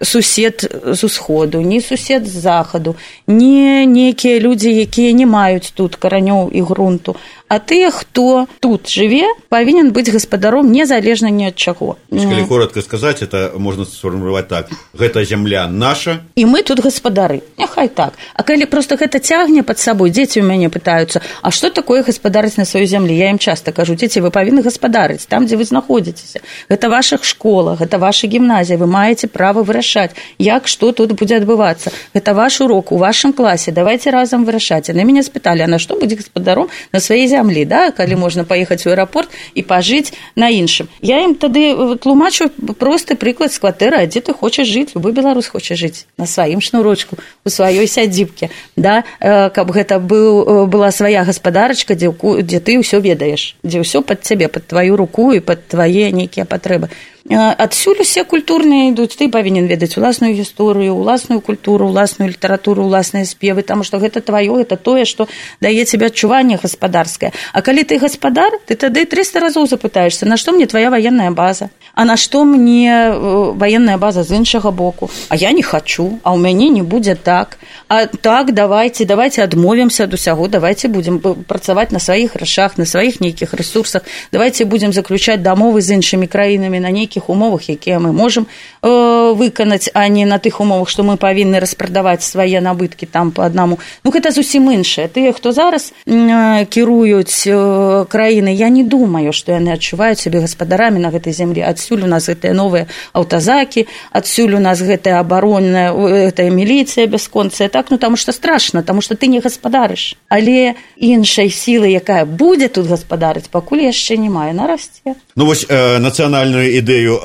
сусед 0.03 0.75
з 0.87 1.05
усходу 1.05 1.61
не 1.61 1.81
сусед 1.81 2.27
з 2.27 2.31
захаду. 2.31 2.95
Не 3.27 3.87
нейкія 3.87 4.41
людзі 4.41 4.75
якія 4.75 5.13
не 5.13 5.27
маюць 5.27 5.71
тут 5.71 5.97
каранёў 5.97 6.51
і 6.53 6.63
грунту 6.63 7.17
а 7.53 7.59
тыя 7.59 7.91
хто 7.91 8.49
тут 8.65 8.89
жыве 8.89 9.29
павінен 9.53 9.93
быць 9.93 10.09
гаспадаром 10.09 10.73
незалежна 10.73 11.29
ні 11.29 11.53
ад 11.53 11.57
чаго. 11.61 12.01
Калі 12.09 12.45
коротко 12.49 12.81
сказаць 12.81 13.21
это 13.21 13.53
можна 13.61 13.85
сфармуляваць 13.85 14.49
так. 14.49 14.73
Гэта 14.97 15.21
зямля 15.29 15.69
наша. 15.69 16.25
І 16.35 16.49
мы 16.49 16.63
тут 16.65 16.81
гаспадары. 16.81 17.43
Няхай 17.61 17.93
так. 17.93 18.17
А 18.33 18.43
калі 18.43 18.65
просто 18.65 18.97
гэта 18.97 19.21
цягне 19.21 19.61
под 19.63 19.77
сабой 19.79 20.09
дзеці 20.09 20.41
у 20.41 20.49
мяне 20.49 20.73
пытаюцца 20.73 21.21
а 21.43 21.51
что 21.51 21.69
такое 21.69 22.01
гаспадарыць 22.03 22.57
на 22.57 22.65
сваёй 22.65 22.89
зямлі? 22.89 23.13
Я 23.13 23.29
ім 23.29 23.39
часто 23.39 23.77
кажу 23.77 24.01
дзеці 24.01 24.25
вы 24.25 24.33
павінны 24.33 24.65
гаспадарыць 24.65 25.29
там 25.29 25.45
дзе 25.45 25.61
вы 25.61 25.69
знаходзіцеся. 25.69 26.41
Гэта 26.73 26.89
ваших 26.89 27.21
школах 27.29 27.85
гэта 27.85 28.01
ваша 28.01 28.33
гімназія 28.33 28.81
вы 28.81 28.89
маеце 28.89 29.29
права 29.29 29.61
вырашаць 29.61 30.17
як 30.39 30.73
что 30.73 30.93
тут 30.93 31.13
будзе 31.13 31.37
адбывацца. 31.37 31.93
Гэта 32.17 32.33
ваш 32.33 32.65
урок 32.65 32.93
у 32.93 32.97
вашым 32.97 33.37
класе 33.37 33.77
давайте 33.77 34.09
разам 34.09 34.49
вырашаць 34.49 34.89
на 34.89 35.05
мяне 35.05 35.21
спыталі 35.21 35.61
а 35.61 35.69
на 35.69 35.77
што 35.77 36.01
будзе 36.01 36.17
гаспадаром 36.17 36.73
на 36.93 36.99
сваёй 36.99 37.29
зямлі 37.29 37.42
да 37.65 37.91
калі 37.91 38.17
можна 38.17 38.45
паехаць 38.45 38.87
у 38.87 38.91
аэрапорт 38.91 39.31
і 39.55 39.63
пажыць 39.63 40.13
на 40.37 40.49
іншым 40.49 40.89
я 41.03 41.23
ім 41.25 41.35
тады 41.35 41.97
тлумачу 41.99 42.51
просты 42.79 43.15
прыклад 43.15 43.53
з 43.53 43.59
кватэры 43.59 44.07
дзе 44.07 44.21
ты 44.21 44.35
хочаш 44.35 44.69
жыць 44.69 44.95
любы 44.95 45.13
беларус 45.13 45.49
хоча 45.49 45.75
жыць 45.75 46.07
на 46.19 46.27
сваім 46.27 46.61
шнурочку 46.61 47.17
у 47.45 47.49
сваёй 47.49 47.87
сядзібке 47.87 48.51
да. 48.77 49.05
Каб 49.23 49.71
гэта 49.71 49.99
быў 49.99 50.67
была 50.67 50.91
свая 50.91 51.25
гаспадарачка 51.25 51.95
дзе 51.95 52.13
дзе 52.13 52.59
ты 52.61 52.79
ўсё 52.79 53.01
ведаеш 53.01 53.57
дзе 53.63 53.83
ўсё 53.83 54.03
пад 54.03 54.23
цябе 54.23 54.49
под 54.49 54.67
тваю 54.67 54.97
руку 54.97 55.33
і 55.33 55.41
под 55.41 55.67
твае 55.69 56.13
нейкія 56.13 56.45
патрэбы 56.45 56.89
адсюль 57.31 58.01
усе 58.01 58.25
культурныя 58.25 58.91
ідуць 58.91 59.15
ты 59.15 59.31
павінен 59.31 59.67
ведаць 59.71 59.97
уласную 59.97 60.35
гісторыю 60.35 60.95
уласную 60.97 61.41
культуру 61.41 61.87
уласную 61.87 62.31
літаратуру 62.31 62.83
уласныя 62.85 63.25
спевы 63.25 63.63
таму 63.63 63.85
што 63.85 63.99
гэта 63.99 64.21
тваё 64.21 64.59
это 64.59 64.77
тое 64.77 65.05
што 65.05 65.29
дае 65.61 65.85
тебе 65.85 66.07
адчуванне 66.07 66.59
гаспадарскае 66.63 67.33
а 67.53 67.63
калі 67.63 67.85
ты 67.85 67.99
гаспадар 67.99 68.59
ты 68.67 68.75
тады 68.75 69.07
трыста 69.07 69.41
разоў 69.41 69.67
запытаешься 69.67 70.27
на 70.27 70.37
што 70.37 70.53
мне 70.53 70.67
твоя 70.67 70.91
военная 70.91 71.31
база? 71.31 71.71
А 71.95 72.05
на 72.05 72.17
што 72.17 72.45
мне 72.45 73.13
военная 73.13 73.99
база 73.99 74.23
з 74.23 74.33
іншага 74.33 74.71
боку? 74.71 75.11
А 75.29 75.37
я 75.37 75.53
не 75.53 75.63
хочу 75.63 76.19
а 76.23 76.33
ў 76.33 76.39
мяне 76.41 76.69
не 76.69 76.83
будзе 76.83 77.15
так. 77.15 77.59
А 77.89 78.07
так 78.07 78.55
давайте 78.55 79.05
давайте 79.05 79.45
адмовімся 79.45 80.05
ад 80.05 80.15
усяго 80.15 80.49
давайте 80.49 80.89
будем 80.89 81.21
працаваць 81.21 81.91
на 81.91 82.01
сваіх 82.01 82.37
рашах 82.37 82.79
на 82.79 82.87
сваіх 82.87 83.21
нейкіх 83.21 83.55
ресурсах. 83.55 84.03
Давайте 84.33 84.65
будем 84.65 84.93
заключаць 84.93 85.43
дамовы 85.43 85.83
з 85.83 86.01
іншымі 86.01 86.27
краінамі 86.27 86.81
на 86.81 86.91
нейкі 86.91 87.12
нейкіх 87.13 87.29
умовах 87.29 87.69
якія 87.69 87.99
мы 87.99 88.13
можам 88.13 88.47
э, 88.83 88.89
выканаць 89.37 89.91
а 89.95 90.09
не 90.09 90.25
на 90.25 90.39
тых 90.39 90.61
умовах 90.61 90.89
што 90.89 91.03
мы 91.03 91.17
павінны 91.17 91.61
распрадаваць 91.61 92.25
свае 92.25 92.61
набыткі 92.61 93.07
там 93.07 93.31
по 93.31 93.45
аднаму 93.45 93.79
ну 94.05 94.11
гэта 94.11 94.33
зусім 94.33 94.73
іншае 94.73 95.09
тыя 95.09 95.33
хто 95.33 95.53
зараз 95.53 95.93
э, 96.07 96.65
кіруюць 96.65 97.45
э, 97.47 98.07
краіны 98.09 98.55
я 98.55 98.69
не 98.69 98.85
думаю 98.85 99.33
што 99.33 99.53
яны 99.53 99.73
адчуваюць 99.73 100.21
сябе 100.21 100.41
гаспадарамі 100.41 101.01
на 101.01 101.11
гэтай 101.11 101.33
зямлі. 101.33 101.61
Адсюль 101.61 102.05
у 102.05 102.09
нас 102.09 102.29
гэтыя 102.29 102.53
новыя 102.57 102.89
аўтазакі 103.13 103.87
адсюль 104.13 104.55
у 104.55 104.61
нас 104.61 104.81
гэтая 104.81 105.21
абаронная 105.21 105.93
гэтая 105.93 106.51
міліцыя 106.51 107.07
бясконцая. 107.07 107.69
Так 107.69 107.91
ну 107.91 107.99
таму 107.99 108.17
што 108.17 108.33
страшна 108.33 108.83
таму 108.83 109.03
што 109.03 109.15
ты 109.15 109.27
не 109.27 109.41
гаспадарыш. 109.41 110.17
Але 110.29 110.75
іншай 110.97 111.51
сілы 111.51 111.93
якая 111.93 112.25
будзе 112.25 112.69
тут 112.69 112.87
гаспадарыць 112.87 113.53
пакуль 113.53 113.85
яшчэ 113.85 114.17
не 114.17 114.31
мае. 114.31 114.53
Нарасце 114.53 115.17
ну 115.35 115.47
вось 115.47 115.67
э, 115.69 115.99
нацыянальную 115.99 116.71
ідэю 116.79 117.02
ідэю 117.02 117.20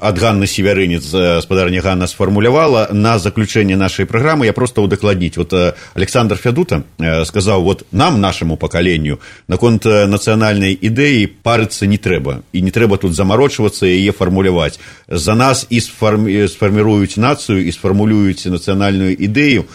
ад 0.00 0.18
Ганны 0.18 0.46
северынец 0.46 1.04
спадарня 1.42 1.80
Ганна 1.80 2.06
сфармулявала 2.06 2.88
на 2.92 3.18
заключэнне 3.18 3.76
нашай 3.76 4.06
праграмы 4.06 4.46
я 4.46 4.52
просто 4.52 4.82
удакладніць 4.82 5.36
вот 5.36 5.54
александр 5.94 6.36
фядута 6.36 6.82
сказаў 6.98 7.62
вот 7.62 7.86
нам 7.92 8.20
нашаму 8.20 8.56
пакаленню 8.56 9.20
наконт 9.48 9.84
нацыянальнай 9.84 10.72
ідэі 10.72 11.26
парыцца 11.42 11.86
не 11.86 11.98
трэба 11.98 12.42
і 12.52 12.62
не 12.62 12.70
трэба 12.70 12.98
тут 12.98 13.14
замарочвацца 13.14 13.86
яе 13.86 14.12
фармуляваць 14.12 14.78
за 15.08 15.34
нас 15.34 15.66
і 15.70 15.80
сфарміруюць 15.80 17.16
нацыю 17.16 17.64
і 17.64 17.72
сфармулююць 17.72 18.46
нацыянальную 18.46 19.12
ідэю 19.14 19.68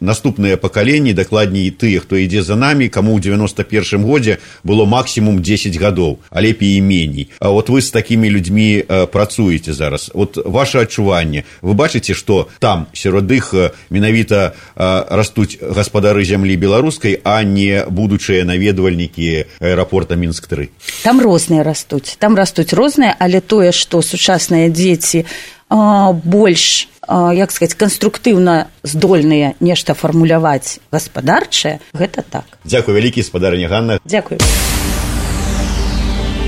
наступныя 0.00 0.56
пакаленні 0.58 1.14
дакладней 1.14 1.70
тыя 1.70 2.02
хто 2.02 2.18
ідзе 2.18 2.42
за 2.42 2.58
намі 2.58 2.88
каму 2.90 3.14
ў 3.14 3.22
девяносто 3.22 3.62
першым 3.62 4.02
годзе 4.02 4.42
было 4.64 4.84
максімум 4.84 5.38
десять 5.42 5.78
гадоў 5.78 6.18
а 6.30 6.42
лепей 6.42 6.78
і 6.78 6.80
меней. 6.82 7.30
А 7.38 7.54
вот 7.54 7.70
вы 7.70 7.80
з 7.80 7.90
такімі 7.90 8.30
людзьмі 8.30 8.84
працуеце 9.12 9.72
зараз. 9.72 10.10
Вот 10.14 10.36
ваше 10.44 10.82
адчуванне. 10.82 11.44
Вы 11.62 11.74
бачыце 11.74 12.14
что 12.14 12.48
там 12.58 12.86
сярод 12.92 13.30
іх 13.30 13.54
менавіта 13.90 14.52
растуць 14.74 15.58
гаспадары 15.62 16.24
зямлі 16.24 16.56
беларускай 16.56 17.20
а 17.22 17.42
не 17.42 17.86
будучыя 17.86 18.44
наведвальнікі 18.44 19.46
аэрапорта 19.60 20.16
мінск 20.16 20.50
3 20.50 20.68
там 21.04 21.20
розныя 21.20 21.62
растуць. 21.62 22.16
Там 22.18 22.34
растуць 22.34 22.74
розныя 22.74 23.14
але 23.18 23.40
тое 23.40 23.70
што 23.72 24.02
сучасныя 24.02 24.68
дзеці 24.68 25.24
больш 25.70 26.88
як 27.08 27.52
сказать 27.52 27.74
канструктыўна 27.74 28.68
здольныя 28.82 29.54
нешта 29.60 29.94
фармуляваць 29.94 30.78
гаспадарчае 30.92 31.80
гэта 31.92 32.22
так. 32.22 32.58
Дзякуй 32.64 32.94
вялікі 32.94 33.22
спадарня 33.22 33.68
Ганна. 33.68 34.00
Дзякуй. 34.04 34.38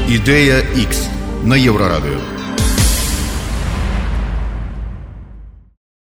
Ідея 0.09 0.63
X 0.77 1.09
на 1.45 1.57
Еврорадио. 1.59 2.36